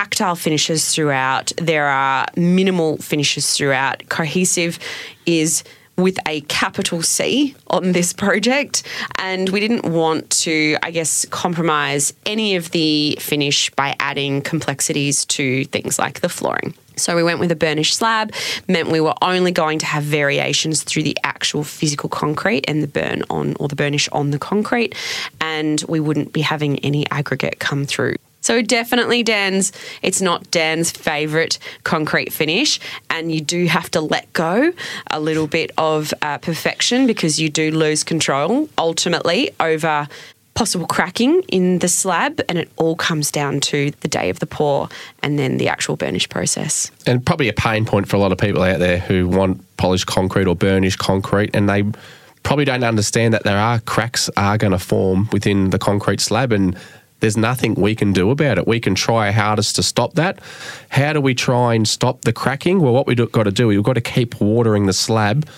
tactile 0.00 0.34
finishes 0.34 0.94
throughout, 0.94 1.52
there 1.58 1.84
are 1.84 2.26
minimal 2.34 2.96
finishes 2.96 3.54
throughout. 3.54 4.08
Cohesive 4.08 4.78
is 5.26 5.62
with 5.98 6.18
a 6.26 6.40
capital 6.42 7.02
C 7.02 7.54
on 7.66 7.92
this 7.92 8.14
project, 8.14 8.82
and 9.18 9.50
we 9.50 9.60
didn't 9.60 9.84
want 9.84 10.30
to, 10.44 10.78
I 10.82 10.90
guess, 10.90 11.26
compromise 11.26 12.14
any 12.24 12.56
of 12.56 12.70
the 12.70 13.18
finish 13.20 13.68
by 13.72 13.94
adding 14.00 14.40
complexities 14.40 15.26
to 15.26 15.66
things 15.66 15.98
like 15.98 16.20
the 16.20 16.30
flooring. 16.30 16.72
So 16.96 17.14
we 17.14 17.22
went 17.22 17.38
with 17.38 17.52
a 17.52 17.56
burnished 17.56 17.94
slab, 17.94 18.32
meant 18.68 18.88
we 18.88 19.02
were 19.02 19.14
only 19.20 19.52
going 19.52 19.78
to 19.80 19.86
have 19.86 20.02
variations 20.02 20.82
through 20.82 21.02
the 21.02 21.18
actual 21.24 21.62
physical 21.62 22.08
concrete 22.08 22.64
and 22.66 22.82
the 22.82 22.88
burn 22.88 23.22
on 23.28 23.54
or 23.60 23.68
the 23.68 23.76
burnish 23.76 24.08
on 24.12 24.30
the 24.30 24.38
concrete, 24.38 24.94
and 25.42 25.84
we 25.88 26.00
wouldn't 26.00 26.32
be 26.32 26.40
having 26.40 26.78
any 26.78 27.04
aggregate 27.10 27.58
come 27.58 27.84
through. 27.84 28.16
So 28.50 28.62
definitely 28.62 29.22
Dan's, 29.22 29.70
it's 30.02 30.20
not 30.20 30.50
Dan's 30.50 30.90
favourite 30.90 31.60
concrete 31.84 32.32
finish. 32.32 32.80
And 33.08 33.30
you 33.30 33.40
do 33.40 33.66
have 33.66 33.88
to 33.92 34.00
let 34.00 34.32
go 34.32 34.72
a 35.08 35.20
little 35.20 35.46
bit 35.46 35.70
of 35.78 36.12
uh, 36.20 36.38
perfection 36.38 37.06
because 37.06 37.38
you 37.38 37.48
do 37.48 37.70
lose 37.70 38.02
control 38.02 38.68
ultimately 38.76 39.52
over 39.60 40.08
possible 40.54 40.88
cracking 40.88 41.42
in 41.42 41.78
the 41.78 41.86
slab, 41.86 42.40
and 42.48 42.58
it 42.58 42.68
all 42.76 42.96
comes 42.96 43.30
down 43.30 43.60
to 43.60 43.92
the 44.00 44.08
day 44.08 44.30
of 44.30 44.40
the 44.40 44.46
pour 44.46 44.88
and 45.22 45.38
then 45.38 45.58
the 45.58 45.68
actual 45.68 45.94
burnish 45.94 46.28
process. 46.28 46.90
And 47.06 47.24
probably 47.24 47.48
a 47.48 47.52
pain 47.52 47.84
point 47.84 48.08
for 48.08 48.16
a 48.16 48.18
lot 48.18 48.32
of 48.32 48.38
people 48.38 48.64
out 48.64 48.80
there 48.80 48.98
who 48.98 49.28
want 49.28 49.64
polished 49.76 50.08
concrete 50.08 50.48
or 50.48 50.56
burnished 50.56 50.98
concrete, 50.98 51.50
and 51.54 51.68
they 51.68 51.84
probably 52.42 52.64
don't 52.64 52.82
understand 52.82 53.32
that 53.32 53.44
there 53.44 53.58
are 53.58 53.78
cracks 53.78 54.28
are 54.36 54.58
going 54.58 54.72
to 54.72 54.78
form 54.78 55.28
within 55.30 55.70
the 55.70 55.78
concrete 55.78 56.20
slab, 56.20 56.50
and 56.50 56.76
there's 57.20 57.36
nothing 57.36 57.74
we 57.74 57.94
can 57.94 58.12
do 58.12 58.30
about 58.30 58.58
it. 58.58 58.66
We 58.66 58.80
can 58.80 58.94
try 58.94 59.26
our 59.26 59.32
hardest 59.32 59.76
to 59.76 59.82
stop 59.82 60.14
that. 60.14 60.40
How 60.88 61.12
do 61.12 61.20
we 61.20 61.34
try 61.34 61.74
and 61.74 61.86
stop 61.86 62.22
the 62.22 62.32
cracking? 62.32 62.80
Well, 62.80 62.92
what 62.92 63.06
we've 63.06 63.32
got 63.32 63.44
to 63.44 63.52
do, 63.52 63.68
we've 63.68 63.82
got 63.82 63.94
to 63.94 64.00
keep 64.00 64.40
watering 64.40 64.86
the 64.86 64.92
slab 64.92 65.48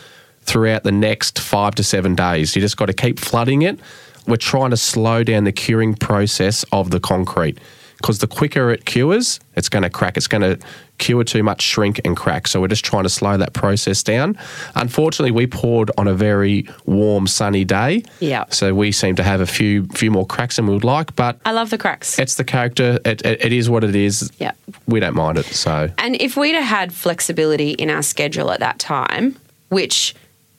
throughout 0.43 0.83
the 0.83 0.93
next 0.93 1.39
five 1.39 1.75
to 1.77 1.85
seven 1.85 2.15
days. 2.15 2.55
You 2.55 2.63
just 2.63 2.77
got 2.77 2.87
to 2.87 2.93
keep 2.93 3.19
flooding 3.19 3.63
it 3.63 3.79
we're 4.27 4.37
trying 4.37 4.71
to 4.71 4.77
slow 4.77 5.25
down 5.25 5.45
the 5.45 5.53
curing 5.53 5.95
process 5.95 6.65
of 6.73 6.91
the 6.91 7.01
concrete 7.01 7.59
because 7.97 8.19
the 8.19 8.27
quicker 8.27 8.71
it 8.71 8.85
cures, 8.85 9.41
it's 9.57 9.69
going 9.69 9.83
to 9.83 9.91
crack. 9.91 10.17
It's 10.17 10.27
going 10.27 10.43
to 10.43 10.59
cure 11.03 11.25
too 11.25 11.43
much, 11.43 11.63
shrink, 11.63 12.01
and 12.05 12.17
crack. 12.17 12.47
So 12.47 12.61
we're 12.61 12.69
just 12.69 12.85
trying 12.85 13.03
to 13.03 13.09
slow 13.09 13.37
that 13.37 13.53
process 13.53 14.03
down. 14.03 14.39
Unfortunately, 14.77 15.33
we 15.33 15.49
poured 15.49 15.91
on 15.99 16.07
a 16.07 16.15
very 16.15 16.67
warm, 16.87 17.27
sunny 17.27 17.65
day. 17.65 18.05
Yeah. 18.21 18.45
So 18.51 18.73
we 18.73 18.93
seem 18.93 19.17
to 19.17 19.25
have 19.25 19.41
a 19.41 19.47
few 19.47 19.87
few 19.89 20.11
more 20.11 20.25
cracks 20.25 20.57
than 20.57 20.67
we 20.69 20.75
would 20.75 20.85
like, 20.85 21.15
but 21.17 21.39
I 21.45 21.51
love 21.53 21.71
the 21.71 21.79
cracks. 21.79 22.19
it's 22.19 22.37
the 22.37 22.45
character. 22.45 23.01
It, 23.05 23.25
it, 23.27 23.45
it 23.45 23.53
is 23.53 23.69
what 23.69 23.83
it 23.83 23.97
is. 23.97 24.31
Yeah. 24.39 24.53
We 24.87 25.01
don't 25.01 25.17
mind 25.17 25.39
it. 25.39 25.47
So 25.47 25.91
And 25.99 26.21
if 26.21 26.37
we'd 26.37 26.55
have 26.55 26.65
had 26.65 26.93
flexibility 26.93 27.73
in 27.73 27.91
our 27.91 28.03
schedule 28.03 28.53
at 28.53 28.61
that 28.61 28.79
time, 28.79 29.37
which 29.71 30.15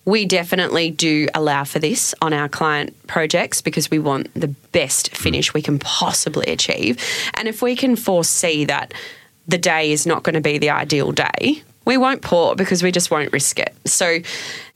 we 0.05 0.25
definitely 0.25 0.91
do 0.91 1.29
allow 1.33 1.63
for 1.63 1.79
this 1.79 2.13
on 2.21 2.33
our 2.33 2.49
client 2.49 2.95
projects 3.07 3.61
because 3.61 3.89
we 3.89 3.99
want 3.99 4.33
the 4.33 4.49
best 4.73 5.15
finish 5.15 5.51
mm. 5.51 5.53
we 5.53 5.61
can 5.61 5.79
possibly 5.79 6.51
achieve. 6.51 7.01
And 7.35 7.47
if 7.47 7.61
we 7.61 7.75
can 7.75 7.95
foresee 7.95 8.65
that 8.65 8.93
the 9.47 9.57
day 9.57 9.91
is 9.91 10.05
not 10.05 10.23
going 10.23 10.35
to 10.35 10.41
be 10.41 10.57
the 10.57 10.69
ideal 10.69 11.11
day, 11.11 11.63
we 11.85 11.97
won't 11.97 12.21
pour 12.21 12.55
because 12.55 12.81
we 12.81 12.91
just 12.91 13.11
won't 13.11 13.31
risk 13.33 13.59
it. 13.59 13.75
So 13.85 14.19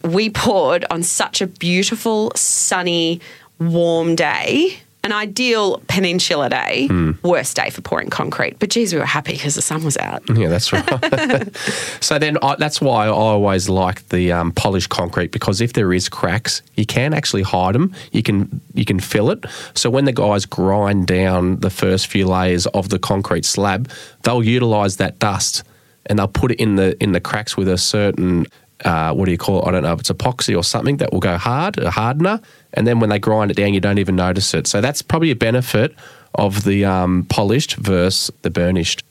we 0.04 0.30
poured 0.30 0.86
on 0.92 1.04
such 1.04 1.42
a 1.42 1.48
beautiful, 1.48 2.32
sunny, 2.36 3.22
warm 3.60 4.16
day. 4.16 4.80
An 5.08 5.14
ideal 5.14 5.82
peninsula 5.88 6.50
day, 6.50 6.90
worst 7.24 7.56
day 7.56 7.70
for 7.70 7.80
pouring 7.80 8.10
concrete. 8.10 8.60
But 8.60 8.72
geez, 8.72 8.92
we 8.92 9.00
were 9.00 9.06
happy 9.06 9.32
because 9.32 9.56
the 9.56 9.62
sun 9.62 9.86
was 9.86 9.96
out. 9.96 10.22
Yeah, 10.36 10.50
that's 10.50 10.74
right. 10.74 11.56
so 12.02 12.20
then 12.20 12.38
I, 12.42 12.58
that's 12.58 12.82
why 12.82 13.06
I 13.06 13.08
always 13.08 13.70
like 13.70 14.06
the 14.10 14.34
um, 14.34 14.52
polished 14.52 14.90
concrete 14.90 15.32
because 15.32 15.62
if 15.62 15.72
there 15.72 15.94
is 15.94 16.10
cracks, 16.10 16.62
you 16.76 16.86
can 16.86 17.14
actually 17.14 17.44
hide 17.44 17.74
them. 17.74 17.96
You 18.12 18.22
can 18.22 18.60
you 18.74 18.84
can 18.84 19.00
fill 19.00 19.32
it. 19.32 19.46
So 19.76 19.90
when 19.90 20.04
the 20.04 20.12
guys 20.12 20.46
grind 20.46 21.08
down 21.08 21.62
the 21.62 21.70
first 21.70 22.08
few 22.08 22.28
layers 22.28 22.66
of 22.68 22.90
the 22.90 23.00
concrete 23.00 23.46
slab, 23.46 23.90
they'll 24.24 24.44
utilise 24.44 24.98
that 24.98 25.20
dust 25.20 25.64
and 26.08 26.20
they'll 26.20 26.28
put 26.28 26.52
it 26.52 26.60
in 26.60 26.76
the 26.76 27.02
in 27.02 27.14
the 27.14 27.22
cracks 27.22 27.56
with 27.56 27.70
a 27.70 27.78
certain 27.78 28.46
uh, 28.86 29.14
what 29.14 29.26
do 29.26 29.32
you 29.32 29.38
call 29.38 29.62
it? 29.62 29.68
I 29.68 29.72
don't 29.72 29.84
know 29.84 29.94
if 29.94 30.00
it's 30.00 30.12
epoxy 30.12 30.56
or 30.56 30.64
something 30.64 30.98
that 30.98 31.12
will 31.12 31.20
go 31.20 31.38
hard, 31.38 31.78
a 31.80 31.92
hardener. 31.92 32.40
And 32.74 32.86
then 32.86 33.00
when 33.00 33.10
they 33.10 33.20
grind 33.20 33.52
it 33.52 33.58
down, 33.58 33.74
you 33.74 33.80
don't 33.80 33.98
even 33.98 34.16
notice 34.16 34.54
it. 34.54 34.68
So 34.68 34.82
that's 34.82 35.02
probably 35.02 35.32
a 35.32 35.36
benefit 35.36 35.96
of 36.36 36.64
the 36.64 36.86
um, 36.86 37.26
polished 37.30 37.76
versus 37.76 38.32
the 38.44 38.50
burnished. 38.50 39.04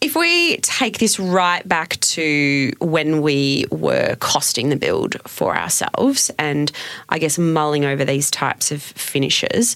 If 0.00 0.14
we 0.14 0.58
take 0.58 0.98
this 0.98 1.18
right 1.18 1.66
back 1.66 1.98
to 2.00 2.70
when 2.80 3.22
we 3.22 3.64
were 3.70 4.16
costing 4.20 4.68
the 4.68 4.76
build 4.76 5.16
for 5.26 5.56
ourselves 5.56 6.30
and 6.38 6.70
I 7.08 7.18
guess 7.18 7.38
mulling 7.38 7.84
over 7.86 8.04
these 8.04 8.30
types 8.30 8.70
of 8.70 8.82
finishes, 8.82 9.74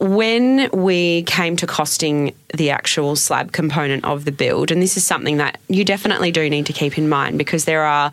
when 0.00 0.70
we 0.72 1.22
came 1.24 1.56
to 1.56 1.66
costing 1.66 2.34
the 2.54 2.70
actual 2.70 3.16
slab 3.16 3.52
component 3.52 4.04
of 4.04 4.24
the 4.24 4.32
build, 4.32 4.70
and 4.70 4.80
this 4.80 4.96
is 4.96 5.04
something 5.04 5.38
that 5.38 5.58
you 5.68 5.84
definitely 5.84 6.30
do 6.30 6.48
need 6.48 6.66
to 6.66 6.72
keep 6.72 6.96
in 6.98 7.08
mind 7.08 7.36
because 7.36 7.64
there 7.64 7.82
are 7.82 8.12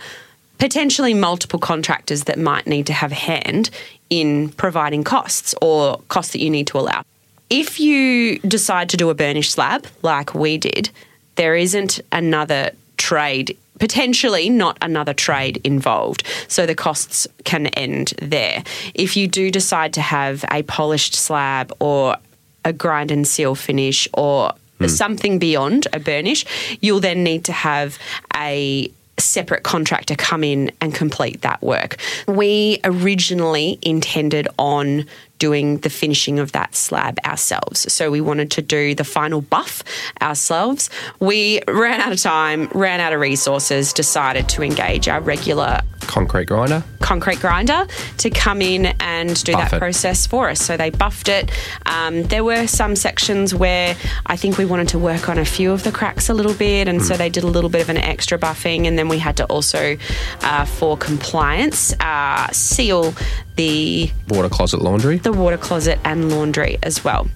potentially 0.57 1.13
multiple 1.13 1.59
contractors 1.59 2.23
that 2.23 2.39
might 2.39 2.65
need 2.65 2.87
to 2.87 2.93
have 2.93 3.11
a 3.11 3.15
hand 3.15 3.69
in 4.09 4.49
providing 4.49 5.03
costs 5.03 5.53
or 5.61 5.99
costs 6.07 6.33
that 6.33 6.41
you 6.41 6.49
need 6.49 6.67
to 6.67 6.79
allow. 6.79 7.03
If 7.49 7.79
you 7.79 8.39
decide 8.39 8.89
to 8.89 8.97
do 8.97 9.09
a 9.09 9.13
burnish 9.13 9.51
slab 9.51 9.85
like 10.01 10.33
we 10.33 10.57
did, 10.57 10.89
there 11.35 11.55
isn't 11.55 11.99
another 12.11 12.71
trade, 12.97 13.57
potentially 13.79 14.49
not 14.49 14.77
another 14.81 15.13
trade 15.13 15.59
involved. 15.63 16.23
So 16.47 16.65
the 16.65 16.75
costs 16.75 17.27
can 17.43 17.67
end 17.67 18.13
there. 18.21 18.63
If 18.93 19.17
you 19.17 19.27
do 19.27 19.51
decide 19.51 19.93
to 19.93 20.01
have 20.01 20.45
a 20.51 20.63
polished 20.63 21.15
slab 21.15 21.73
or 21.79 22.17
a 22.63 22.73
grind 22.73 23.11
and 23.11 23.27
seal 23.27 23.55
finish 23.55 24.07
or 24.13 24.53
hmm. 24.79 24.87
something 24.87 25.39
beyond 25.39 25.87
a 25.93 25.99
burnish, 25.99 26.45
you'll 26.81 26.99
then 26.99 27.23
need 27.23 27.45
to 27.45 27.53
have 27.53 27.97
a 28.35 28.91
separate 29.17 29.63
contractor 29.63 30.15
come 30.15 30.43
in 30.43 30.71
and 30.81 30.93
complete 30.93 31.41
that 31.41 31.61
work. 31.61 31.97
We 32.27 32.79
originally 32.83 33.79
intended 33.81 34.47
on 34.57 35.05
doing 35.39 35.77
the 35.79 35.89
finishing 35.89 36.39
of 36.39 36.51
that 36.53 36.75
slab 36.75 37.17
ourselves. 37.25 37.91
So 37.91 38.09
we 38.11 38.21
wanted 38.21 38.51
to 38.51 38.61
do 38.61 38.95
the 38.95 39.03
final 39.03 39.41
buff 39.41 39.83
ourselves. 40.21 40.89
We 41.19 41.61
ran 41.67 42.01
out 42.01 42.11
of 42.11 42.19
time, 42.21 42.69
ran 42.73 42.99
out 42.99 43.13
of 43.13 43.19
resources, 43.19 43.93
decided 43.93 44.47
to 44.49 44.63
engage 44.63 45.07
our 45.07 45.21
regular 45.21 45.81
Concrete 46.01 46.45
grinder. 46.45 46.83
concrete 47.01 47.39
grinder 47.39 47.87
to 48.17 48.29
come 48.29 48.61
in 48.61 48.85
and 48.99 49.43
do 49.43 49.53
Buff 49.53 49.71
that 49.71 49.77
it. 49.77 49.79
process 49.79 50.25
for 50.27 50.49
us. 50.49 50.61
So 50.61 50.77
they 50.77 50.89
buffed 50.91 51.27
it. 51.29 51.49
Um, 51.85 52.23
there 52.23 52.43
were 52.43 52.67
some 52.67 52.95
sections 52.95 53.53
where 53.55 53.95
I 54.27 54.35
think 54.37 54.57
we 54.57 54.65
wanted 54.65 54.87
to 54.89 54.99
work 54.99 55.27
on 55.29 55.37
a 55.39 55.45
few 55.45 55.71
of 55.71 55.83
the 55.83 55.91
cracks 55.91 56.29
a 56.29 56.33
little 56.33 56.53
bit, 56.53 56.87
and 56.87 56.99
Hmm. 57.01 57.05
so 57.07 57.17
they 57.17 57.29
did 57.29 57.43
a 57.43 57.47
little 57.47 57.69
bit 57.71 57.81
of 57.81 57.89
an 57.89 57.97
extra 57.97 58.37
buffing, 58.37 58.85
and 58.87 58.97
then 58.99 59.07
we 59.09 59.17
had 59.17 59.35
to 59.37 59.45
also, 59.45 59.97
uh, 60.43 60.65
for 60.65 60.95
compliance, 60.97 61.93
uh, 61.99 62.47
seal 62.51 63.13
the 63.55 64.11
Water 64.27 64.49
closet 64.49 64.81
laundry. 64.81 65.17
The 65.25 65.33
water 65.33 65.57
closet 65.57 65.97
and 66.05 66.29
laundry 66.29 66.77
as 66.83 67.03
well. 67.03 67.27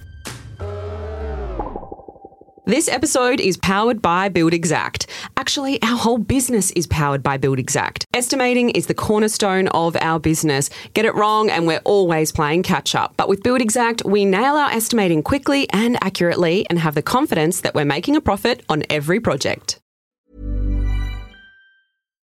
This 2.64 2.86
episode 2.86 3.40
is 3.40 3.56
powered 3.56 4.00
by 4.00 4.28
Buildxact. 4.28 5.06
Actually, 5.36 5.82
our 5.82 5.96
whole 5.96 6.18
business 6.18 6.70
is 6.70 6.86
powered 6.86 7.20
by 7.20 7.36
Buildxact. 7.36 8.04
Estimating 8.14 8.70
is 8.70 8.86
the 8.86 8.94
cornerstone 8.94 9.66
of 9.68 9.96
our 9.96 10.20
business. 10.20 10.70
Get 10.94 11.04
it 11.04 11.16
wrong, 11.16 11.50
and 11.50 11.66
we're 11.66 11.82
always 11.84 12.30
playing 12.30 12.62
catch 12.62 12.94
up. 12.94 13.14
But 13.16 13.28
with 13.28 13.42
Buildxact, 13.42 14.04
we 14.08 14.24
nail 14.24 14.54
our 14.54 14.70
estimating 14.70 15.24
quickly 15.24 15.68
and 15.70 15.98
accurately 16.00 16.66
and 16.70 16.78
have 16.78 16.94
the 16.94 17.02
confidence 17.02 17.60
that 17.62 17.74
we're 17.74 17.84
making 17.84 18.14
a 18.14 18.20
profit 18.20 18.62
on 18.68 18.84
every 18.88 19.18
project. 19.18 19.79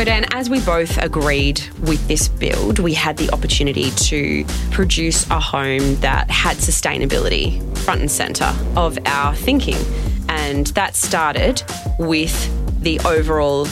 So, 0.00 0.04
Dan, 0.04 0.24
as 0.32 0.48
we 0.48 0.60
both 0.60 0.96
agreed 0.96 1.62
with 1.82 2.08
this 2.08 2.26
build, 2.26 2.78
we 2.78 2.94
had 2.94 3.18
the 3.18 3.30
opportunity 3.34 3.90
to 3.90 4.46
produce 4.70 5.28
a 5.28 5.38
home 5.38 5.96
that 5.96 6.30
had 6.30 6.56
sustainability 6.56 7.60
front 7.80 8.00
and 8.00 8.10
centre 8.10 8.50
of 8.76 8.98
our 9.04 9.34
thinking. 9.34 9.76
And 10.26 10.68
that 10.68 10.96
started 10.96 11.62
with 11.98 12.32
the 12.82 12.98
overall 13.00 13.66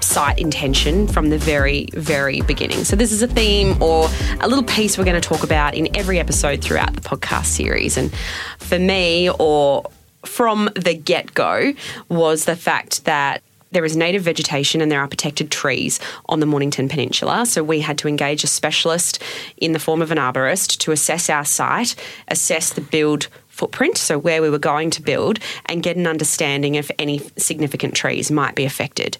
site 0.00 0.38
intention 0.38 1.08
from 1.08 1.30
the 1.30 1.38
very, 1.38 1.86
very 1.94 2.42
beginning. 2.42 2.84
So, 2.84 2.94
this 2.94 3.10
is 3.10 3.22
a 3.22 3.26
theme 3.26 3.82
or 3.82 4.10
a 4.42 4.48
little 4.48 4.64
piece 4.64 4.98
we're 4.98 5.04
going 5.04 5.18
to 5.18 5.26
talk 5.26 5.44
about 5.44 5.74
in 5.74 5.96
every 5.96 6.18
episode 6.18 6.62
throughout 6.62 6.92
the 6.92 7.00
podcast 7.00 7.46
series. 7.46 7.96
And 7.96 8.12
for 8.58 8.78
me, 8.78 9.30
or 9.30 9.90
from 10.26 10.68
the 10.76 10.92
get 10.92 11.32
go, 11.32 11.72
was 12.10 12.44
the 12.44 12.54
fact 12.54 13.06
that 13.06 13.42
There 13.72 13.84
is 13.84 13.96
native 13.96 14.22
vegetation 14.22 14.80
and 14.80 14.90
there 14.90 15.00
are 15.00 15.08
protected 15.08 15.50
trees 15.50 16.00
on 16.28 16.40
the 16.40 16.46
Mornington 16.46 16.88
Peninsula. 16.88 17.46
So 17.46 17.62
we 17.62 17.80
had 17.80 17.98
to 17.98 18.08
engage 18.08 18.42
a 18.42 18.48
specialist 18.48 19.22
in 19.56 19.72
the 19.72 19.78
form 19.78 20.02
of 20.02 20.10
an 20.10 20.18
arborist 20.18 20.78
to 20.78 20.92
assess 20.92 21.30
our 21.30 21.44
site, 21.44 21.94
assess 22.28 22.72
the 22.72 22.80
build 22.80 23.28
footprint, 23.48 23.98
so 23.98 24.18
where 24.18 24.42
we 24.42 24.50
were 24.50 24.58
going 24.58 24.90
to 24.90 25.02
build, 25.02 25.38
and 25.66 25.82
get 25.82 25.96
an 25.96 26.06
understanding 26.06 26.74
if 26.74 26.90
any 26.98 27.20
significant 27.36 27.94
trees 27.94 28.30
might 28.30 28.54
be 28.54 28.64
affected. 28.64 29.18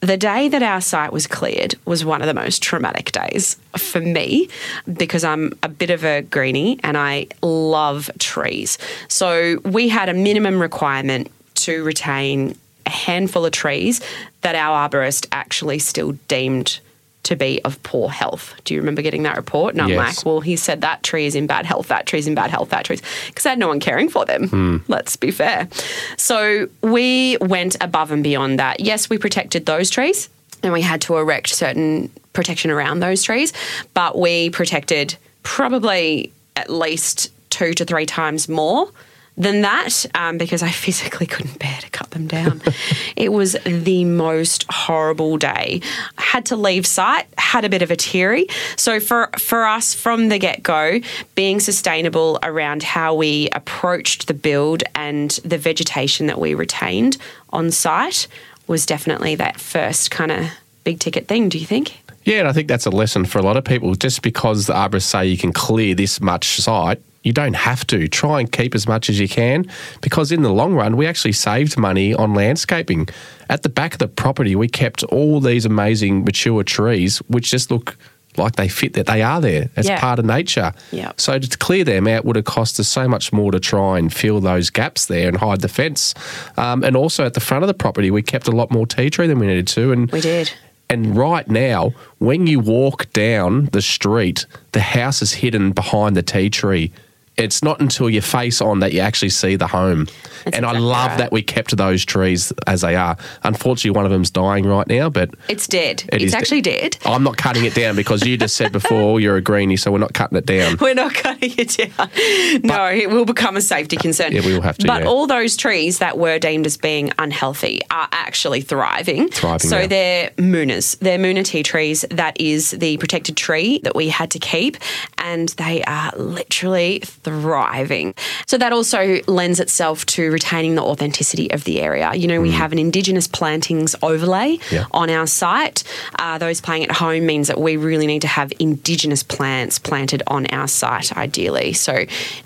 The 0.00 0.16
day 0.16 0.48
that 0.48 0.62
our 0.62 0.80
site 0.80 1.12
was 1.12 1.26
cleared 1.26 1.74
was 1.84 2.06
one 2.06 2.22
of 2.22 2.26
the 2.26 2.34
most 2.34 2.62
traumatic 2.62 3.12
days 3.12 3.58
for 3.76 4.00
me 4.00 4.48
because 4.90 5.24
I'm 5.24 5.52
a 5.62 5.68
bit 5.68 5.90
of 5.90 6.04
a 6.04 6.22
greenie 6.22 6.80
and 6.82 6.96
I 6.96 7.26
love 7.42 8.10
trees. 8.18 8.78
So 9.08 9.58
we 9.62 9.90
had 9.90 10.08
a 10.08 10.14
minimum 10.14 10.58
requirement 10.58 11.30
to 11.56 11.84
retain 11.84 12.56
a 12.86 12.90
handful 12.90 13.44
of 13.44 13.52
trees 13.52 14.00
that 14.42 14.54
our 14.54 14.88
arborist 14.88 15.26
actually 15.32 15.78
still 15.78 16.12
deemed 16.28 16.80
to 17.22 17.36
be 17.36 17.60
of 17.64 17.80
poor 17.82 18.08
health. 18.08 18.54
Do 18.64 18.72
you 18.72 18.80
remember 18.80 19.02
getting 19.02 19.24
that 19.24 19.36
report? 19.36 19.74
And 19.74 19.82
I'm 19.82 19.90
Yes. 19.90 20.16
like, 20.18 20.26
well, 20.26 20.40
he 20.40 20.56
said 20.56 20.80
that 20.80 21.02
tree 21.02 21.26
is 21.26 21.34
in 21.34 21.46
bad 21.46 21.66
health, 21.66 21.88
that 21.88 22.06
tree 22.06 22.18
is 22.18 22.26
in 22.26 22.34
bad 22.34 22.50
health, 22.50 22.70
that 22.70 22.86
tree's 22.86 23.02
because 23.26 23.44
I 23.44 23.50
had 23.50 23.58
no 23.58 23.68
one 23.68 23.78
caring 23.78 24.08
for 24.08 24.24
them. 24.24 24.48
Hmm. 24.48 24.76
Let's 24.88 25.16
be 25.16 25.30
fair. 25.30 25.68
So 26.16 26.68
we 26.82 27.36
went 27.42 27.76
above 27.82 28.10
and 28.10 28.22
beyond 28.24 28.58
that. 28.58 28.80
Yes, 28.80 29.10
we 29.10 29.18
protected 29.18 29.66
those 29.66 29.90
trees 29.90 30.30
and 30.62 30.72
we 30.72 30.80
had 30.80 31.02
to 31.02 31.16
erect 31.18 31.50
certain 31.50 32.10
protection 32.32 32.70
around 32.70 33.00
those 33.00 33.22
trees, 33.22 33.52
but 33.92 34.18
we 34.18 34.48
protected 34.50 35.16
probably 35.42 36.32
at 36.56 36.70
least 36.70 37.30
two 37.50 37.74
to 37.74 37.84
three 37.84 38.06
times 38.06 38.48
more 38.48 38.90
than 39.36 39.62
that 39.62 40.06
um, 40.14 40.38
because 40.38 40.62
I 40.62 40.70
physically 40.84 41.26
couldn't 41.26 41.58
bear 41.58 41.78
to 41.80 41.90
cut 41.90 42.10
them 42.10 42.26
down. 42.26 42.62
it 43.16 43.32
was 43.32 43.56
the 43.64 44.04
most 44.04 44.66
horrible 44.70 45.36
day. 45.36 45.80
I 46.18 46.22
had 46.22 46.46
to 46.46 46.56
leave 46.56 46.86
site, 46.86 47.26
had 47.38 47.64
a 47.64 47.68
bit 47.68 47.82
of 47.82 47.90
a 47.90 47.96
teary. 47.96 48.46
So 48.76 49.00
for 49.00 49.30
for 49.38 49.64
us 49.64 49.94
from 49.94 50.28
the 50.28 50.38
get 50.38 50.62
go, 50.62 51.00
being 51.34 51.60
sustainable 51.60 52.38
around 52.42 52.82
how 52.82 53.14
we 53.14 53.48
approached 53.52 54.26
the 54.26 54.34
build 54.34 54.82
and 54.94 55.30
the 55.44 55.58
vegetation 55.58 56.26
that 56.26 56.38
we 56.38 56.54
retained 56.54 57.16
on 57.50 57.70
site 57.70 58.26
was 58.66 58.86
definitely 58.86 59.34
that 59.34 59.58
first 59.58 60.10
kind 60.10 60.30
of 60.30 60.46
big 60.84 61.00
ticket 61.00 61.26
thing. 61.26 61.48
Do 61.48 61.58
you 61.58 61.66
think? 61.66 61.98
Yeah, 62.24 62.40
and 62.40 62.48
I 62.48 62.52
think 62.52 62.68
that's 62.68 62.86
a 62.86 62.90
lesson 62.90 63.24
for 63.24 63.38
a 63.38 63.42
lot 63.42 63.56
of 63.56 63.64
people. 63.64 63.94
Just 63.94 64.22
because 64.22 64.66
the 64.66 64.74
arborists 64.74 65.02
say 65.04 65.26
you 65.26 65.38
can 65.38 65.52
clear 65.52 65.94
this 65.94 66.20
much 66.20 66.60
site, 66.60 67.00
you 67.22 67.32
don't 67.32 67.54
have 67.54 67.86
to. 67.88 68.08
Try 68.08 68.40
and 68.40 68.50
keep 68.50 68.74
as 68.74 68.86
much 68.88 69.10
as 69.10 69.20
you 69.20 69.28
can 69.28 69.66
because 70.00 70.32
in 70.32 70.42
the 70.42 70.52
long 70.52 70.74
run, 70.74 70.96
we 70.96 71.06
actually 71.06 71.32
saved 71.32 71.76
money 71.76 72.14
on 72.14 72.34
landscaping. 72.34 73.08
At 73.48 73.62
the 73.62 73.68
back 73.68 73.92
of 73.94 73.98
the 73.98 74.08
property, 74.08 74.56
we 74.56 74.68
kept 74.68 75.02
all 75.04 75.40
these 75.40 75.64
amazing 75.66 76.24
mature 76.24 76.62
trees, 76.62 77.18
which 77.28 77.50
just 77.50 77.70
look 77.70 77.96
like 78.36 78.54
they 78.56 78.68
fit 78.68 78.92
that 78.92 79.06
they 79.06 79.22
are 79.22 79.40
there 79.40 79.68
as 79.76 79.86
Yeah. 79.88 79.98
part 79.98 80.18
of 80.20 80.24
nature. 80.24 80.72
Yeah. 80.92 81.10
So 81.16 81.38
to 81.38 81.58
clear 81.58 81.82
them 81.84 82.06
out 82.06 82.24
would 82.24 82.36
have 82.36 82.44
cost 82.44 82.78
us 82.78 82.88
so 82.88 83.08
much 83.08 83.32
more 83.32 83.50
to 83.50 83.58
try 83.58 83.98
and 83.98 84.10
fill 84.12 84.40
those 84.40 84.70
gaps 84.70 85.06
there 85.06 85.26
and 85.28 85.36
hide 85.36 85.60
the 85.62 85.68
fence. 85.68 86.14
Um, 86.56 86.84
and 86.84 86.96
also 86.96 87.26
at 87.26 87.34
the 87.34 87.40
front 87.40 87.64
of 87.64 87.68
the 87.68 87.74
property, 87.74 88.10
we 88.10 88.22
kept 88.22 88.46
a 88.46 88.52
lot 88.52 88.70
more 88.70 88.86
tea 88.86 89.10
tree 89.10 89.26
than 89.26 89.40
we 89.40 89.46
needed 89.48 89.66
to. 89.68 89.90
And 89.90 90.10
We 90.12 90.20
did. 90.20 90.52
and 90.88 91.16
right 91.16 91.50
now, 91.50 91.92
when 92.18 92.46
you 92.46 92.60
walk 92.60 93.12
down 93.12 93.68
the 93.72 93.82
street, 93.82 94.46
the 94.72 94.80
house 94.80 95.20
is 95.22 95.32
hidden 95.34 95.72
behind 95.72 96.16
the 96.16 96.22
tea 96.22 96.48
tree. 96.50 96.92
It's 97.40 97.62
not 97.62 97.80
until 97.80 98.10
you 98.10 98.20
face 98.20 98.60
on 98.60 98.80
that 98.80 98.92
you 98.92 99.00
actually 99.00 99.30
see 99.30 99.56
the 99.56 99.66
home. 99.66 100.06
That's 100.44 100.56
and 100.56 100.66
I 100.66 100.72
love 100.78 101.10
right. 101.10 101.18
that 101.18 101.32
we 101.32 101.42
kept 101.42 101.76
those 101.76 102.04
trees 102.04 102.52
as 102.66 102.80
they 102.80 102.96
are. 102.96 103.16
Unfortunately, 103.42 103.90
one 103.90 104.04
of 104.04 104.10
them's 104.10 104.30
dying 104.30 104.66
right 104.66 104.86
now, 104.86 105.10
but 105.10 105.30
It's 105.48 105.66
dead. 105.66 106.04
It 106.12 106.22
it's 106.22 106.34
actually 106.34 106.62
dead. 106.62 106.96
I'm 107.04 107.22
not 107.22 107.36
cutting 107.36 107.64
it 107.64 107.74
down 107.74 107.96
because 107.96 108.24
you 108.26 108.36
just 108.36 108.56
said 108.56 108.72
before 108.72 109.20
you're 109.20 109.36
a 109.36 109.42
greenie, 109.42 109.76
so 109.76 109.90
we're 109.92 109.98
not 109.98 110.14
cutting 110.14 110.38
it 110.38 110.46
down. 110.46 110.76
We're 110.80 110.94
not 110.94 111.14
cutting 111.14 111.52
it 111.56 111.76
down. 111.76 112.62
no, 112.62 112.86
it 112.86 113.10
will 113.10 113.24
become 113.24 113.56
a 113.56 113.60
safety 113.60 113.96
concern. 113.96 114.32
Yeah, 114.32 114.44
we 114.44 114.54
will 114.54 114.62
have 114.62 114.78
to, 114.78 114.86
But 114.86 115.02
yeah. 115.02 115.08
all 115.08 115.26
those 115.26 115.56
trees 115.56 115.98
that 115.98 116.16
were 116.18 116.38
deemed 116.38 116.66
as 116.66 116.76
being 116.76 117.12
unhealthy 117.18 117.80
are 117.90 118.08
actually 118.12 118.60
thriving. 118.62 119.28
Thriving 119.28 119.68
So 119.68 119.80
now. 119.80 119.86
they're 119.86 120.30
moonahs. 120.36 120.98
They're 120.98 121.18
moonah 121.18 121.44
tea 121.44 121.62
trees. 121.62 122.04
That 122.10 122.40
is 122.40 122.70
the 122.70 122.96
protected 122.98 123.36
tree 123.36 123.80
that 123.84 123.94
we 123.94 124.08
had 124.08 124.30
to 124.32 124.38
keep, 124.38 124.76
and 125.18 125.50
they 125.50 125.82
are 125.84 126.12
literally 126.16 127.00
thriving. 127.30 128.14
So 128.46 128.58
that 128.58 128.72
also 128.72 129.20
lends 129.26 129.60
itself 129.60 130.04
to 130.06 130.30
retaining 130.30 130.74
the 130.74 130.82
authenticity 130.82 131.50
of 131.52 131.64
the 131.64 131.80
area. 131.80 132.12
You 132.14 132.26
know, 132.28 132.40
we 132.40 132.50
have 132.52 132.72
an 132.72 132.78
Indigenous 132.78 133.26
plantings 133.28 133.94
overlay 134.02 134.56
Mm. 134.58 134.72
Yeah. 134.72 134.84
on 134.92 135.10
our 135.10 135.26
site. 135.26 135.84
Uh, 136.18 136.38
those 136.38 136.60
playing 136.60 136.84
at 136.84 136.92
home 136.92 137.26
means 137.26 137.48
that 137.48 137.60
we 137.60 137.76
really 137.76 138.06
need 138.06 138.22
to 138.22 138.28
have 138.28 138.52
Indigenous 138.58 139.22
plants 139.22 139.78
planted 139.78 140.22
on 140.26 140.46
our 140.46 140.66
site, 140.68 141.16
ideally. 141.16 141.72
So 141.72 142.04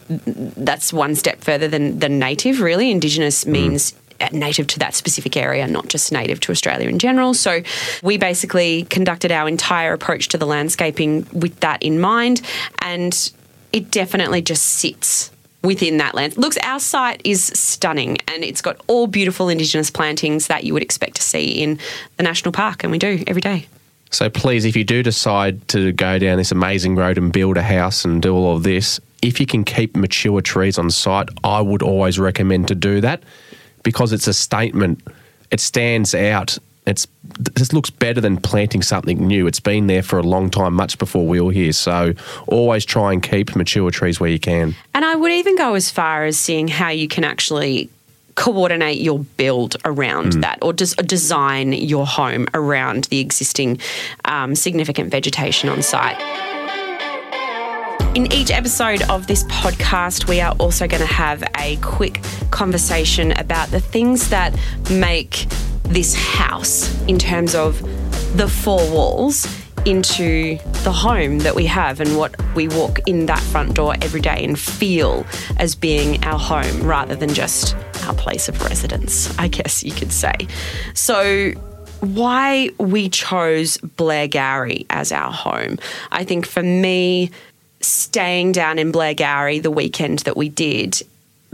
that's 0.09 0.93
one 0.93 1.15
step 1.15 1.43
further 1.43 1.69
than, 1.69 1.99
than 1.99 2.19
native, 2.19 2.61
really. 2.61 2.91
Indigenous 2.91 3.47
means 3.47 3.95
uh, 4.21 4.29
native 4.33 4.67
to 4.69 4.79
that 4.79 4.95
specific 4.95 5.37
area, 5.37 5.67
not 5.67 5.89
just 5.89 6.13
native 6.13 6.41
to 6.41 6.53
Australia 6.53 6.89
in 6.89 6.99
general. 6.99 7.35
So 7.35 7.63
we 8.03 8.17
basically 8.17 8.85
conducted 8.85 9.33
our 9.33 9.49
entire 9.49 9.93
approach 9.93 10.29
to 10.29 10.39
the 10.39 10.47
landscaping 10.47 11.27
with 11.33 11.59
that 11.61 11.83
in 11.83 12.01
mind, 12.01 12.41
and 12.81 13.33
it 13.75 13.91
definitely 13.91 14.41
just 14.41 14.65
sits 14.65 15.33
within 15.63 15.97
that 15.97 16.15
land. 16.15 16.37
Looks, 16.37 16.57
our 16.63 16.79
site 16.79 17.21
is 17.25 17.45
stunning 17.45 18.19
and 18.29 18.45
it's 18.45 18.63
got 18.63 18.81
all 18.87 19.09
beautiful 19.09 19.49
Indigenous 19.49 19.91
plantings 19.91 20.47
that 20.47 20.63
you 20.63 20.73
would 20.75 20.83
expect 20.83 21.17
to 21.17 21.23
see 21.23 21.61
in 21.61 21.81
the 22.17 22.23
national 22.23 22.53
park, 22.53 22.85
and 22.85 22.93
we 22.93 22.99
do 22.99 23.25
every 23.27 23.41
day. 23.41 23.67
So 24.11 24.31
please, 24.31 24.65
if 24.65 24.77
you 24.77 24.85
do 24.85 25.03
decide 25.03 25.67
to 25.69 25.91
go 25.91 26.21
down 26.21 26.39
this 26.39 26.53
amazing 26.53 26.95
road 26.95 27.19
and 27.19 27.33
build 27.33 27.57
a 27.57 27.63
house 27.65 28.05
and 28.05 28.23
do 28.23 28.33
all 28.33 28.57
of 28.57 28.63
this, 28.63 29.01
if 29.23 29.41
you 29.41 29.47
can 29.47 29.65
keep 29.65 29.97
mature 29.97 30.41
trees 30.41 30.79
on 30.79 30.89
site, 30.91 31.29
I 31.43 31.61
would 31.61 31.83
always 31.83 32.17
recommend 32.17 32.69
to 32.69 32.77
do 32.77 33.01
that 33.01 33.25
because 33.83 34.13
it's 34.13 34.29
a 34.29 34.35
statement. 34.35 35.03
It 35.51 35.59
stands 35.59 36.15
out. 36.15 36.57
It's 36.87 37.07
this 37.39 37.73
looks 37.73 37.91
better 37.91 38.21
than 38.21 38.37
planting 38.37 38.83
something 38.83 39.27
new. 39.27 39.47
It's 39.47 39.61
been 39.61 39.87
there 39.87 40.03
for 40.03 40.19
a 40.19 40.23
long 40.23 40.51
time, 40.51 40.75
much 40.75 40.99
before 40.99 41.27
we 41.27 41.41
were 41.41 41.53
here. 41.53 41.73
So 41.73 42.13
always 42.47 42.85
try 42.85 43.13
and 43.13 43.23
keep 43.23 43.57
mature 43.57 43.91
trees 43.91 44.21
where 44.21 44.31
you 44.31 44.39
can. 44.39 44.75
And 44.93 45.05
I 45.05 45.17
would 45.17 45.33
even 45.33 45.57
go 45.57 45.75
as 45.75 45.91
far 45.91 46.25
as 46.25 46.39
seeing 46.39 46.69
how 46.69 46.91
you 46.91 47.09
can 47.09 47.25
actually 47.25 47.89
coordinate 48.35 49.01
your 49.01 49.21
build 49.21 49.77
around 49.85 50.33
that 50.43 50.59
or 50.61 50.73
just 50.73 50.97
design 51.07 51.73
your 51.73 52.05
home 52.05 52.47
around 52.53 53.05
the 53.05 53.21
existing 53.21 53.79
um, 54.25 54.55
significant 54.55 55.11
vegetation 55.11 55.69
on 55.69 55.83
site. 55.83 56.21
In 58.15 58.33
each 58.33 58.53
episode 58.53 59.03
of 59.11 59.27
this 59.27 59.43
podcast, 59.45 60.29
we 60.29 60.41
are 60.41 60.53
also 60.61 60.87
going 60.87 61.01
to 61.01 61.13
have 61.13 61.43
a 61.59 61.75
quick 61.79 62.21
conversation 62.53 63.33
about 63.33 63.71
the 63.71 63.81
things 63.81 64.29
that 64.29 64.57
make 64.89 65.47
this 65.83 66.15
house, 66.15 66.97
in 67.09 67.19
terms 67.19 67.57
of 67.57 67.83
the 68.37 68.49
four 68.49 68.89
walls, 68.89 69.49
into 69.85 70.59
the 70.85 70.93
home 70.93 71.41
that 71.41 71.57
we 71.57 71.67
have 71.67 71.99
and 71.99 72.17
what 72.17 72.37
we 72.55 72.69
walk 72.69 73.01
in 73.07 73.27
that 73.27 73.41
front 73.41 73.75
door 73.75 73.97
every 74.01 74.21
day 74.21 74.45
and 74.45 74.61
feel 74.61 75.27
as 75.57 75.75
being 75.75 76.23
our 76.23 76.39
home 76.39 76.85
rather 76.85 77.17
than 77.17 77.35
just 77.35 77.75
our 78.05 78.15
place 78.15 78.49
of 78.49 78.63
residence, 78.63 79.37
I 79.41 79.49
guess 79.49 79.83
you 79.83 79.91
could 79.91 80.13
say. 80.13 80.35
So, 80.95 81.51
why 82.01 82.71
we 82.79 83.09
chose 83.09 83.79
Blairgowrie 83.79 84.87
as 84.91 85.11
our 85.11 85.33
home. 85.33 85.79
I 86.13 86.23
think 86.23 86.47
for 86.47 86.63
me, 86.63 87.31
staying 87.87 88.53
down 88.53 88.79
in 88.79 88.93
Blairgowrie 88.93 89.63
the 89.63 89.71
weekend 89.71 90.21
that 90.21 90.37
we 90.37 90.49
did, 90.49 91.03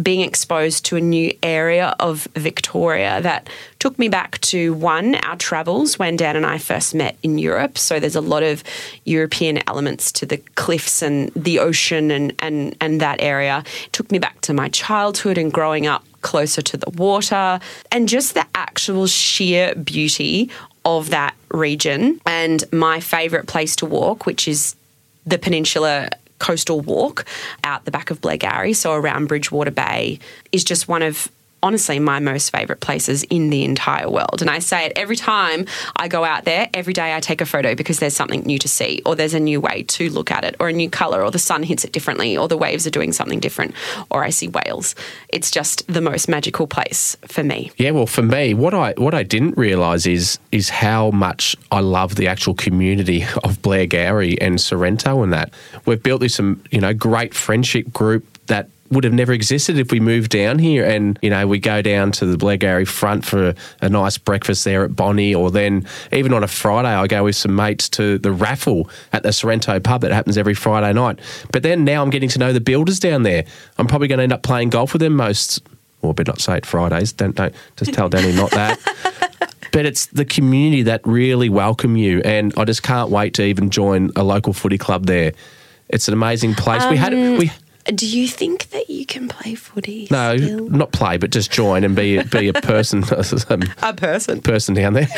being 0.02 0.20
exposed 0.20 0.84
to 0.86 0.96
a 0.96 1.00
new 1.00 1.32
area 1.42 1.94
of 2.00 2.26
Victoria 2.34 3.20
that 3.20 3.48
took 3.78 3.98
me 3.98 4.08
back 4.08 4.40
to 4.40 4.72
one, 4.74 5.14
our 5.16 5.36
travels 5.36 5.98
when 5.98 6.16
Dan 6.16 6.36
and 6.36 6.46
I 6.46 6.58
first 6.58 6.94
met 6.94 7.16
in 7.22 7.38
Europe. 7.38 7.76
So 7.76 8.00
there's 8.00 8.16
a 8.16 8.20
lot 8.20 8.42
of 8.42 8.62
European 9.04 9.62
elements 9.68 10.10
to 10.12 10.26
the 10.26 10.38
cliffs 10.54 11.02
and 11.02 11.30
the 11.34 11.58
ocean 11.58 12.10
and, 12.10 12.34
and, 12.38 12.74
and 12.80 13.00
that 13.00 13.20
area. 13.20 13.62
It 13.84 13.92
took 13.92 14.10
me 14.10 14.18
back 14.18 14.40
to 14.42 14.54
my 14.54 14.68
childhood 14.68 15.36
and 15.36 15.52
growing 15.52 15.86
up 15.86 16.04
closer 16.22 16.62
to 16.62 16.76
the 16.76 16.90
water 16.90 17.60
and 17.90 18.08
just 18.08 18.34
the 18.34 18.46
actual 18.54 19.06
sheer 19.06 19.74
beauty 19.74 20.50
of 20.84 21.10
that 21.10 21.34
region. 21.50 22.20
And 22.26 22.64
my 22.72 23.00
favourite 23.00 23.46
place 23.46 23.76
to 23.76 23.86
walk, 23.86 24.26
which 24.26 24.48
is 24.48 24.76
the 25.26 25.38
Peninsula 25.38 26.10
Coastal 26.38 26.80
Walk 26.80 27.26
out 27.64 27.84
the 27.84 27.90
back 27.90 28.10
of 28.10 28.20
Blairgowrie, 28.20 28.74
so 28.74 28.92
around 28.94 29.26
Bridgewater 29.26 29.70
Bay, 29.70 30.18
is 30.52 30.64
just 30.64 30.88
one 30.88 31.02
of 31.02 31.30
honestly 31.62 31.98
my 31.98 32.20
most 32.20 32.50
favorite 32.50 32.80
places 32.80 33.22
in 33.24 33.50
the 33.50 33.64
entire 33.64 34.08
world. 34.08 34.40
And 34.40 34.50
I 34.50 34.58
say 34.58 34.86
it 34.86 34.92
every 34.96 35.16
time 35.16 35.66
I 35.96 36.08
go 36.08 36.24
out 36.24 36.44
there, 36.44 36.68
every 36.74 36.92
day 36.92 37.14
I 37.14 37.20
take 37.20 37.40
a 37.40 37.46
photo 37.46 37.74
because 37.74 37.98
there's 37.98 38.16
something 38.16 38.42
new 38.42 38.58
to 38.58 38.68
see, 38.68 39.02
or 39.04 39.14
there's 39.14 39.34
a 39.34 39.40
new 39.40 39.60
way 39.60 39.82
to 39.84 40.10
look 40.10 40.30
at 40.30 40.44
it, 40.44 40.56
or 40.60 40.68
a 40.68 40.72
new 40.72 40.90
color, 40.90 41.22
or 41.22 41.30
the 41.30 41.38
sun 41.38 41.62
hits 41.62 41.84
it 41.84 41.92
differently, 41.92 42.36
or 42.36 42.48
the 42.48 42.56
waves 42.56 42.86
are 42.86 42.90
doing 42.90 43.12
something 43.12 43.40
different, 43.40 43.74
or 44.10 44.24
I 44.24 44.30
see 44.30 44.48
whales. 44.48 44.94
It's 45.28 45.50
just 45.50 45.86
the 45.86 46.00
most 46.00 46.28
magical 46.28 46.66
place 46.66 47.16
for 47.26 47.42
me. 47.42 47.70
Yeah, 47.76 47.92
well, 47.92 48.06
for 48.06 48.22
me, 48.22 48.54
what 48.54 48.74
I 48.74 48.94
what 48.96 49.14
I 49.14 49.22
didn't 49.22 49.56
realise 49.56 50.06
is 50.06 50.38
is 50.52 50.68
how 50.68 51.10
much 51.10 51.56
I 51.70 51.80
love 51.80 52.16
the 52.16 52.28
actual 52.28 52.54
community 52.54 53.22
of 53.44 53.62
Blairgowrie 53.62 54.38
and 54.40 54.60
Sorrento, 54.60 55.22
and 55.22 55.32
that 55.32 55.52
we've 55.86 56.02
built 56.02 56.20
this 56.20 56.34
some 56.34 56.62
you 56.70 56.80
know 56.80 56.94
great 56.94 57.34
friendship 57.34 57.92
group 57.92 58.24
that 58.46 58.68
would 58.90 59.04
have 59.04 59.12
never 59.12 59.32
existed 59.32 59.78
if 59.78 59.92
we 59.92 60.00
moved 60.00 60.30
down 60.30 60.58
here. 60.58 60.84
And, 60.84 61.18
you 61.22 61.30
know, 61.30 61.46
we 61.46 61.58
go 61.58 61.80
down 61.80 62.12
to 62.12 62.26
the 62.26 62.36
Blairgowrie 62.36 62.88
front 62.88 63.24
for 63.24 63.54
a 63.80 63.88
nice 63.88 64.18
breakfast 64.18 64.64
there 64.64 64.84
at 64.84 64.96
Bonnie, 64.96 65.34
or 65.34 65.50
then 65.50 65.86
even 66.12 66.32
on 66.32 66.42
a 66.42 66.48
Friday, 66.48 66.88
I 66.88 67.06
go 67.06 67.24
with 67.24 67.36
some 67.36 67.54
mates 67.54 67.88
to 67.90 68.18
the 68.18 68.32
raffle 68.32 68.90
at 69.12 69.22
the 69.22 69.32
Sorrento 69.32 69.78
pub 69.80 70.00
that 70.02 70.12
happens 70.12 70.36
every 70.36 70.54
Friday 70.54 70.92
night. 70.92 71.20
But 71.52 71.62
then 71.62 71.84
now 71.84 72.02
I'm 72.02 72.10
getting 72.10 72.28
to 72.30 72.38
know 72.38 72.52
the 72.52 72.60
builders 72.60 72.98
down 72.98 73.22
there. 73.22 73.44
I'm 73.78 73.86
probably 73.86 74.08
going 74.08 74.18
to 74.18 74.24
end 74.24 74.32
up 74.32 74.42
playing 74.42 74.70
golf 74.70 74.92
with 74.92 75.00
them 75.00 75.14
most, 75.14 75.62
or 76.02 76.12
better 76.12 76.32
not 76.32 76.40
say 76.40 76.58
it 76.58 76.66
Fridays. 76.66 77.12
Don't, 77.12 77.36
don't 77.36 77.54
just 77.76 77.94
tell 77.94 78.10
Dani 78.10 78.34
not 78.34 78.50
that. 78.50 78.78
But 79.72 79.86
it's 79.86 80.06
the 80.06 80.24
community 80.24 80.82
that 80.82 81.00
really 81.04 81.48
welcome 81.48 81.96
you. 81.96 82.20
And 82.24 82.52
I 82.56 82.64
just 82.64 82.82
can't 82.82 83.10
wait 83.10 83.34
to 83.34 83.44
even 83.44 83.70
join 83.70 84.10
a 84.16 84.24
local 84.24 84.52
footy 84.52 84.78
club 84.78 85.06
there. 85.06 85.32
It's 85.88 86.08
an 86.08 86.14
amazing 86.14 86.54
place. 86.54 86.84
we 86.88 86.96
had 86.96 87.12
we 87.12 87.48
um, 87.48 87.54
Do 87.86 88.06
you 88.06 88.28
think 88.28 88.68
that 88.70 88.90
you 88.90 89.06
can 89.06 89.28
play 89.28 89.54
footy? 89.54 90.06
no, 90.10 90.36
still? 90.36 90.68
not 90.68 90.92
play, 90.92 91.16
but 91.16 91.30
just 91.30 91.50
join 91.50 91.82
and 91.82 91.96
be 91.96 92.22
be 92.24 92.48
a 92.48 92.52
person, 92.52 93.02
um, 93.48 93.62
a 93.82 93.94
person. 93.94 94.40
person 94.42 94.74
down 94.74 94.92
there. 94.92 95.08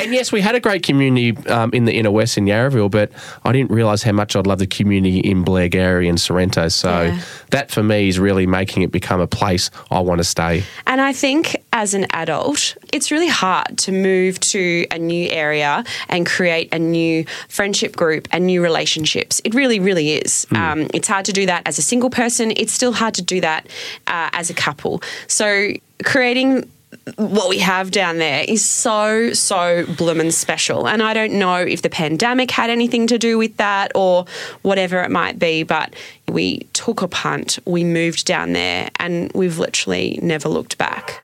and 0.00 0.12
yes, 0.12 0.32
we 0.32 0.40
had 0.40 0.54
a 0.54 0.60
great 0.60 0.82
community 0.82 1.36
um, 1.48 1.70
in 1.72 1.84
the 1.84 1.92
inner 1.92 2.10
west 2.10 2.38
in 2.38 2.46
Yarraville, 2.46 2.90
but 2.90 3.10
I 3.44 3.52
didn't 3.52 3.70
realise 3.70 4.02
how 4.02 4.12
much 4.12 4.34
I'd 4.36 4.46
love 4.46 4.58
the 4.58 4.66
community 4.66 5.18
in 5.18 5.44
Blairgowrie 5.44 6.08
and 6.08 6.20
Sorrento. 6.20 6.68
So 6.68 7.02
Yeah. 7.02 7.20
that 7.50 7.70
for 7.70 7.82
me 7.82 8.08
is 8.08 8.18
really 8.18 8.46
making 8.46 8.82
it 8.82 8.90
become 8.90 9.20
a 9.20 9.26
place 9.26 9.70
I 9.90 10.00
want 10.00 10.18
to 10.18 10.24
stay. 10.24 10.64
And 10.86 11.00
I 11.00 11.12
think 11.12 11.56
as 11.72 11.94
an 11.94 12.06
adult, 12.12 12.76
it's 12.92 13.10
really 13.10 13.28
hard 13.28 13.76
to 13.78 13.92
move 13.92 14.40
to 14.40 14.86
a 14.90 14.98
new 14.98 15.28
area 15.30 15.84
and 16.08 16.26
create 16.26 16.72
a 16.72 16.78
new 16.78 17.24
friendship 17.48 17.96
group 17.96 18.28
and 18.32 18.46
new 18.46 18.62
relationships. 18.62 19.40
It 19.44 19.54
really, 19.54 19.78
really 19.80 20.14
is. 20.14 20.46
Um, 20.54 20.88
it's 20.94 21.08
hard 21.08 21.24
to 21.26 21.32
do 21.34 21.46
that 21.46 21.62
as 21.66 21.78
a 21.78 21.82
single 21.82 22.10
person. 22.10 22.52
It's 22.56 22.72
still 22.72 22.92
hard 22.92 23.14
to 23.14 23.22
do 23.22 23.40
that 23.40 23.66
uh, 24.06 24.30
as 24.32 24.50
a 24.50 24.54
couple. 24.54 25.02
So 25.26 25.72
creating 26.02 26.70
what 27.16 27.48
we 27.48 27.58
have 27.58 27.90
down 27.90 28.18
there 28.18 28.44
is 28.46 28.64
so, 28.64 29.32
so 29.32 29.84
bloomin' 29.96 30.30
special. 30.30 30.88
And 30.88 31.02
I 31.02 31.12
don't 31.12 31.34
know 31.34 31.56
if 31.56 31.82
the 31.82 31.90
pandemic 31.90 32.50
had 32.50 32.70
anything 32.70 33.06
to 33.08 33.18
do 33.18 33.36
with 33.36 33.56
that 33.56 33.92
or 33.94 34.26
whatever 34.62 35.02
it 35.02 35.10
might 35.10 35.38
be, 35.38 35.62
but 35.64 35.94
we 36.28 36.60
took 36.72 37.02
a 37.02 37.08
punt, 37.08 37.58
we 37.66 37.84
moved 37.84 38.26
down 38.26 38.52
there, 38.52 38.88
and 38.98 39.30
we've 39.34 39.58
literally 39.58 40.18
never 40.22 40.48
looked 40.48 40.78
back. 40.78 41.23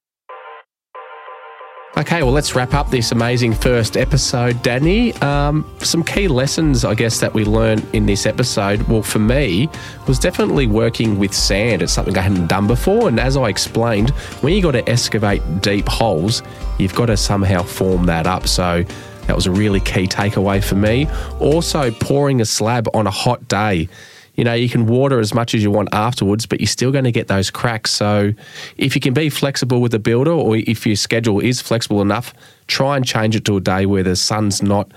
Okay, 1.97 2.23
well, 2.23 2.33
let's 2.33 2.55
wrap 2.55 2.73
up 2.73 2.89
this 2.89 3.11
amazing 3.11 3.53
first 3.53 3.97
episode, 3.97 4.55
Dani. 4.63 5.21
Um, 5.23 5.69
some 5.81 6.05
key 6.05 6.29
lessons, 6.29 6.85
I 6.85 6.95
guess, 6.95 7.19
that 7.19 7.35
we 7.35 7.45
learned 7.45 7.85
in 7.93 8.07
this 8.07 8.27
episode. 8.27 8.81
Well, 8.83 9.03
for 9.03 9.19
me, 9.19 9.69
was 10.07 10.19
definitely 10.21 10.69
working 10.69 11.19
with 11.19 11.35
sand. 11.35 11.83
It's 11.83 11.93
something 11.93 12.17
I 12.17 12.23
hadn't 12.23 12.47
done 12.47 12.69
before. 12.69 13.09
And 13.09 13.19
as 13.19 13.37
I 13.37 13.49
explained, 13.49 14.11
when 14.41 14.55
you 14.55 14.63
got 14.63 14.73
to 14.73 14.89
excavate 14.89 15.43
deep 15.63 15.89
holes, 15.89 16.43
you've 16.79 16.95
got 16.95 17.07
to 17.07 17.17
somehow 17.17 17.65
form 17.65 18.07
that 18.07 18.27
up. 18.27 18.47
So 18.47 18.85
that 19.27 19.35
was 19.35 19.47
a 19.47 19.51
really 19.51 19.81
key 19.81 20.07
takeaway 20.07 20.63
for 20.63 20.77
me. 20.77 21.09
Also, 21.41 21.91
pouring 21.91 22.41
a 22.41 22.45
slab 22.45 22.89
on 22.95 23.09
a 23.09 23.11
hot 23.11 23.47
day. 23.49 23.89
You 24.35 24.45
know, 24.45 24.55
you 24.55 24.69
can 24.69 24.87
water 24.87 25.19
as 25.19 25.35
much 25.35 25.55
as 25.55 25.63
you 25.63 25.71
want 25.71 25.89
afterwards, 25.93 26.47
but 26.47 26.61
you're 26.61 26.67
still 26.67 26.93
going 26.93 27.05
to 27.05 27.13
get 27.13 27.29
those 27.29 27.51
cracks. 27.51 27.91
So, 27.91 28.33
if 28.77 28.95
you 28.95 29.01
can 29.01 29.15
be 29.15 29.29
flexible 29.29 29.81
with 29.81 29.93
the 29.93 29.99
builder, 29.99 30.33
or 30.33 30.57
if 30.57 30.87
your 30.87 30.97
schedule 30.97 31.41
is 31.41 31.61
flexible 31.61 32.01
enough, 32.01 32.33
try 32.67 32.97
and 32.97 33.05
change 33.05 33.37
it 33.37 33.45
to 33.47 33.57
a 33.57 33.61
day 33.61 33.87
where 33.87 34.03
the 34.03 34.17
sun's 34.17 34.63
not 34.63 34.91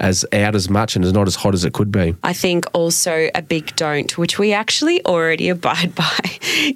as 0.00 0.24
out 0.32 0.54
as 0.54 0.68
much 0.70 0.96
and 0.96 1.04
is 1.04 1.12
not 1.12 1.26
as 1.26 1.36
hot 1.36 1.54
as 1.54 1.64
it 1.64 1.74
could 1.74 1.92
be. 1.92 2.16
I 2.22 2.32
think 2.32 2.64
also 2.72 3.28
a 3.34 3.42
big 3.42 3.76
don't, 3.76 4.16
which 4.16 4.38
we 4.38 4.52
actually 4.52 5.04
already 5.04 5.50
abide 5.50 5.94
by 5.94 6.18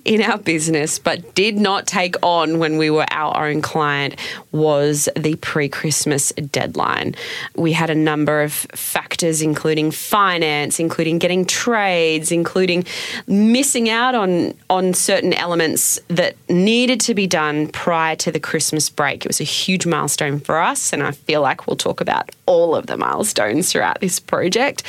in 0.05 0.22
our 0.22 0.38
business, 0.38 0.98
but 0.98 1.35
did 1.35 1.57
not 1.57 1.87
take 1.87 2.16
on 2.22 2.59
when 2.59 2.77
we 2.77 2.90
were 2.90 3.07
our 3.11 3.48
own 3.48 3.62
client, 3.62 4.16
was 4.55 5.09
the 5.17 5.35
pre 5.37 5.69
Christmas 5.69 6.33
deadline. 6.51 7.14
We 7.57 7.73
had 7.73 7.90
a 7.90 7.95
number 7.95 8.40
of 8.40 8.53
factors, 8.53 9.43
including 9.43 9.90
finance, 9.90 10.79
including 10.79 11.19
getting 11.19 11.45
trades, 11.45 12.31
including 12.31 12.87
missing 13.27 13.90
out 13.90 14.14
on, 14.14 14.55
on 14.71 14.95
certain 14.95 15.35
elements 15.35 16.01
that 16.09 16.37
needed 16.49 17.01
to 17.01 17.14
be 17.14 17.27
done 17.27 17.69
prior 17.69 18.14
to 18.17 18.31
the 18.31 18.40
Christmas 18.40 18.88
break. 18.88 19.25
It 19.25 19.29
was 19.29 19.40
a 19.40 19.45
huge 19.45 19.87
milestone 19.87 20.38
for 20.38 20.59
us, 20.61 20.93
and 20.93 21.03
I 21.03 21.11
feel 21.11 21.43
like 21.43 21.67
we'll 21.67 21.77
talk 21.77 22.01
about 22.01 22.31
all 22.47 22.77
of 22.77 22.87
the 22.87 22.97
milestones 22.97 23.73
throughout 23.73 24.01
this 24.01 24.21
project. 24.21 24.85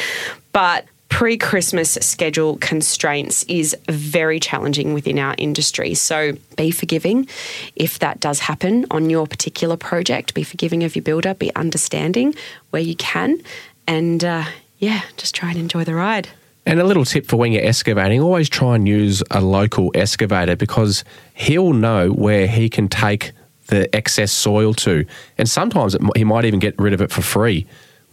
But 0.52 0.86
pre 1.16 1.38
Christmas 1.38 1.94
schedule 2.02 2.58
constraints 2.58 3.44
is 3.44 3.74
very 3.88 4.38
challenging 4.38 4.94
within 4.94 5.18
our 5.18 5.34
industry. 5.38 5.94
So 5.94 6.34
be 6.58 6.72
forgiving 6.72 7.30
if 7.74 8.00
that 8.00 8.20
does 8.20 8.40
happen 8.40 8.86
on 8.92 9.10
your 9.10 9.26
particular 9.26 9.78
project. 9.78 10.34
Be 10.34 10.44
forgiving 10.44 10.84
of 10.84 10.94
your 10.94 11.04
builder, 11.04 11.34
be 11.34 11.56
understanding 11.56 12.36
where 12.72 12.82
you 12.82 12.98
can, 12.98 13.42
and 13.88 14.26
uh, 14.26 14.44
yeah, 14.80 15.04
just 15.16 15.34
try 15.34 15.52
and 15.52 15.58
enjoy 15.58 15.86
the 15.86 15.96
ride. 15.96 16.28
And 16.66 16.82
a 16.82 16.84
little 16.84 17.06
tip 17.06 17.28
for 17.28 17.38
when 17.38 17.54
you're 17.54 17.64
excavating, 17.64 18.20
always 18.20 18.50
try 18.50 18.76
and 18.76 18.86
use 18.86 19.24
a 19.32 19.40
local 19.40 19.92
excavator 19.96 20.58
because 20.58 21.06
he'll 21.34 21.72
know 21.72 22.10
where 22.10 22.46
he 22.46 22.68
can 22.68 22.90
take 22.90 23.32
the 23.68 23.94
excess 23.96 24.34
soil 24.34 24.74
to. 24.74 25.06
And 25.38 25.50
sometimes 25.50 25.96
it, 25.96 26.02
he 26.18 26.26
might 26.26 26.44
even 26.44 26.60
get 26.60 26.78
rid 26.78 26.92
of 26.92 27.02
it 27.02 27.10
for 27.10 27.22
free, 27.22 27.66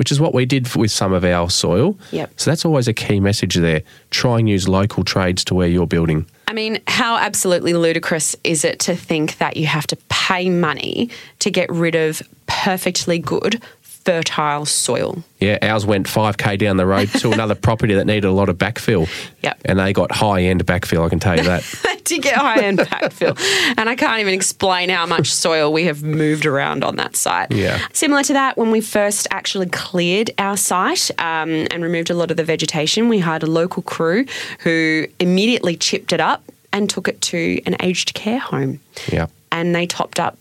which 0.03 0.11
is 0.11 0.19
what 0.19 0.35
we 0.35 0.45
did 0.45 0.67
with 0.75 0.91
some 0.91 1.13
of 1.13 1.25
our 1.25 1.49
soil. 1.49 1.97
Yep. 2.11 2.33
So 2.37 2.51
that's 2.51 2.65
always 2.65 2.89
a 2.89 2.93
key 2.93 3.21
message 3.21 3.55
there. 3.55 3.83
Try 4.11 4.41
and 4.41 4.49
use 4.49 4.67
local 4.67 5.05
trades 5.05 5.45
to 5.45 5.55
where 5.55 5.69
you're 5.69 5.87
building. 5.87 6.27
I 6.49 6.55
mean, 6.55 6.81
how 6.89 7.19
absolutely 7.19 7.73
ludicrous 7.73 8.35
is 8.43 8.65
it 8.65 8.81
to 8.81 8.97
think 8.97 9.39
that 9.39 9.57
you 9.57 9.67
have 9.67 9.87
to 9.87 9.97
pay 10.09 10.51
money 10.51 11.09
to 11.39 11.53
get 11.53 11.71
rid 11.71 11.95
of 11.95 12.21
perfectly 12.49 13.21
good, 13.21 13.63
fertile 14.05 14.65
soil? 14.65 15.23
Yeah, 15.41 15.59
ours 15.63 15.85
went 15.87 16.07
5k 16.07 16.59
down 16.59 16.77
the 16.77 16.87
road 16.87 17.09
to 17.21 17.33
another 17.33 17.55
property 17.69 17.95
that 17.95 18.07
needed 18.07 18.25
a 18.25 18.33
lot 18.33 18.49
of 18.49 18.59
backfill. 18.59 19.09
Yep. 19.43 19.61
And 19.65 19.79
they 19.79 19.93
got 19.93 20.13
high 20.13 20.43
end 20.43 20.65
backfill, 20.67 21.05
I 21.05 21.09
can 21.09 21.19
tell 21.19 21.37
you 21.37 21.45
that. 21.45 21.63
to 22.05 22.19
get 22.19 22.37
high 22.37 22.63
end 22.63 22.79
backfill. 22.79 23.39
And 23.77 23.89
I 23.89 23.95
can't 23.95 24.21
even 24.21 24.35
explain 24.35 24.89
how 24.89 25.07
much 25.07 25.33
soil 25.33 25.73
we 25.73 25.85
have 25.85 26.03
moved 26.03 26.47
around 26.47 26.85
on 26.85 26.97
that 26.97 27.17
site. 27.17 27.51
Yeah. 27.53 27.81
Similar 27.93 28.23
to 28.25 28.33
that, 28.35 28.57
when 28.57 28.71
we 28.71 28.81
first 28.81 29.27
actually 29.31 29.67
cleared 29.67 30.31
our 30.39 30.57
site 30.57 31.11
um, 31.19 31.67
and 31.71 31.83
removed 31.83 32.11
a 32.11 32.15
lot 32.15 32.31
of 32.31 32.37
the 32.37 32.45
vegetation, 32.45 33.09
we 33.09 33.19
hired 33.19 33.43
a 33.43 33.47
local 33.51 33.83
crew 33.83 34.27
who 34.61 35.07
immediately 35.19 35.77
chipped 35.77 36.13
it 36.13 36.21
up 36.21 36.43
and 36.73 36.89
took 36.89 37.09
it 37.09 37.21
to 37.21 37.61
an 37.67 37.77
aged 37.81 38.15
care 38.15 38.39
home. 38.39 38.81
yeah. 39.11 39.27
And 39.51 39.75
they 39.75 39.87
topped 39.87 40.19
up 40.19 40.39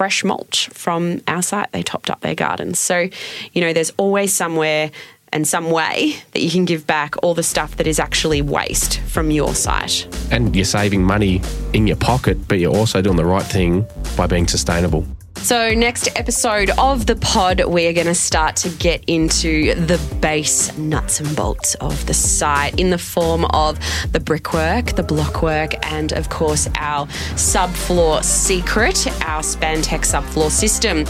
fresh 0.00 0.24
mulch 0.24 0.70
from 0.70 1.20
our 1.28 1.42
site. 1.42 1.70
They 1.72 1.82
topped 1.82 2.08
up 2.08 2.22
their 2.22 2.34
gardens. 2.34 2.78
So, 2.78 3.10
you 3.52 3.60
know, 3.60 3.74
there's 3.74 3.92
always 3.98 4.32
somewhere 4.32 4.90
and 5.30 5.46
some 5.46 5.70
way 5.70 6.16
that 6.32 6.40
you 6.40 6.50
can 6.50 6.64
give 6.64 6.86
back 6.86 7.22
all 7.22 7.34
the 7.34 7.42
stuff 7.42 7.76
that 7.76 7.86
is 7.86 8.00
actually 8.00 8.40
waste 8.40 9.00
from 9.00 9.30
your 9.30 9.54
site. 9.54 10.08
And 10.30 10.56
you're 10.56 10.64
saving 10.64 11.02
money 11.02 11.42
in 11.74 11.86
your 11.86 11.98
pocket, 11.98 12.48
but 12.48 12.58
you're 12.58 12.74
also 12.74 13.02
doing 13.02 13.18
the 13.18 13.26
right 13.26 13.42
thing 13.44 13.84
by 14.16 14.26
being 14.26 14.48
sustainable. 14.48 15.06
So, 15.42 15.70
next 15.70 16.08
episode 16.16 16.70
of 16.78 17.06
the 17.06 17.16
pod, 17.16 17.62
we're 17.64 17.94
going 17.94 18.06
to 18.06 18.14
start 18.14 18.56
to 18.56 18.68
get 18.68 19.02
into 19.06 19.74
the 19.74 19.98
base 20.20 20.76
nuts 20.76 21.18
and 21.18 21.34
bolts 21.34 21.74
of 21.76 22.06
the 22.06 22.12
site 22.14 22.78
in 22.78 22.90
the 22.90 22.98
form 22.98 23.46
of 23.46 23.78
the 24.12 24.20
brickwork, 24.20 24.94
the 24.96 25.02
blockwork, 25.02 25.74
and 25.90 26.12
of 26.12 26.28
course, 26.28 26.68
our 26.76 27.06
subfloor 27.36 28.22
secret, 28.22 29.06
our 29.26 29.40
Spantec 29.40 30.00
subfloor 30.00 30.50
system. 30.50 31.06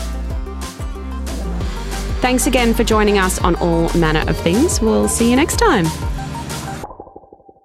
Thanks 2.20 2.46
again 2.46 2.72
for 2.72 2.84
joining 2.84 3.18
us 3.18 3.40
on 3.40 3.56
All 3.56 3.92
Manna 3.98 4.24
of 4.28 4.36
Things. 4.38 4.80
We'll 4.80 5.08
see 5.08 5.28
you 5.28 5.36
next 5.36 5.56
time. 5.56 5.86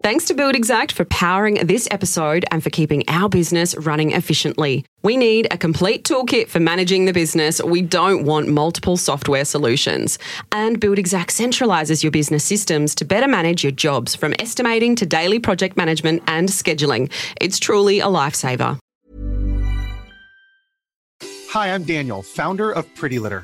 Thanks 0.05 0.25
to 0.25 0.35
Buildxact 0.35 0.91
for 0.91 1.03
powering 1.05 1.55
this 1.65 1.87
episode 1.89 2.45
and 2.51 2.63
for 2.63 2.69
keeping 2.69 3.03
our 3.07 3.27
business 3.27 3.75
running 3.75 4.11
efficiently. 4.11 4.85
We 5.01 5.17
need 5.17 5.47
a 5.49 5.57
complete 5.57 6.03
toolkit 6.03 6.47
for 6.47 6.59
managing 6.59 7.05
the 7.05 7.11
business. 7.11 7.59
We 7.59 7.81
don't 7.81 8.23
want 8.23 8.47
multiple 8.47 8.97
software 8.97 9.45
solutions. 9.45 10.19
And 10.51 10.79
Buildxact 10.79 11.31
centralizes 11.31 12.03
your 12.03 12.11
business 12.11 12.43
systems 12.43 12.93
to 12.95 13.03
better 13.03 13.27
manage 13.27 13.63
your 13.63 13.71
jobs 13.71 14.13
from 14.13 14.35
estimating 14.37 14.95
to 14.97 15.07
daily 15.07 15.39
project 15.39 15.75
management 15.75 16.21
and 16.27 16.49
scheduling. 16.49 17.11
It's 17.41 17.57
truly 17.57 17.99
a 17.99 18.05
lifesaver. 18.05 18.77
Hi, 21.49 21.73
I'm 21.73 21.83
Daniel, 21.83 22.21
founder 22.21 22.71
of 22.71 22.85
Pretty 22.93 23.17
Litter. 23.17 23.43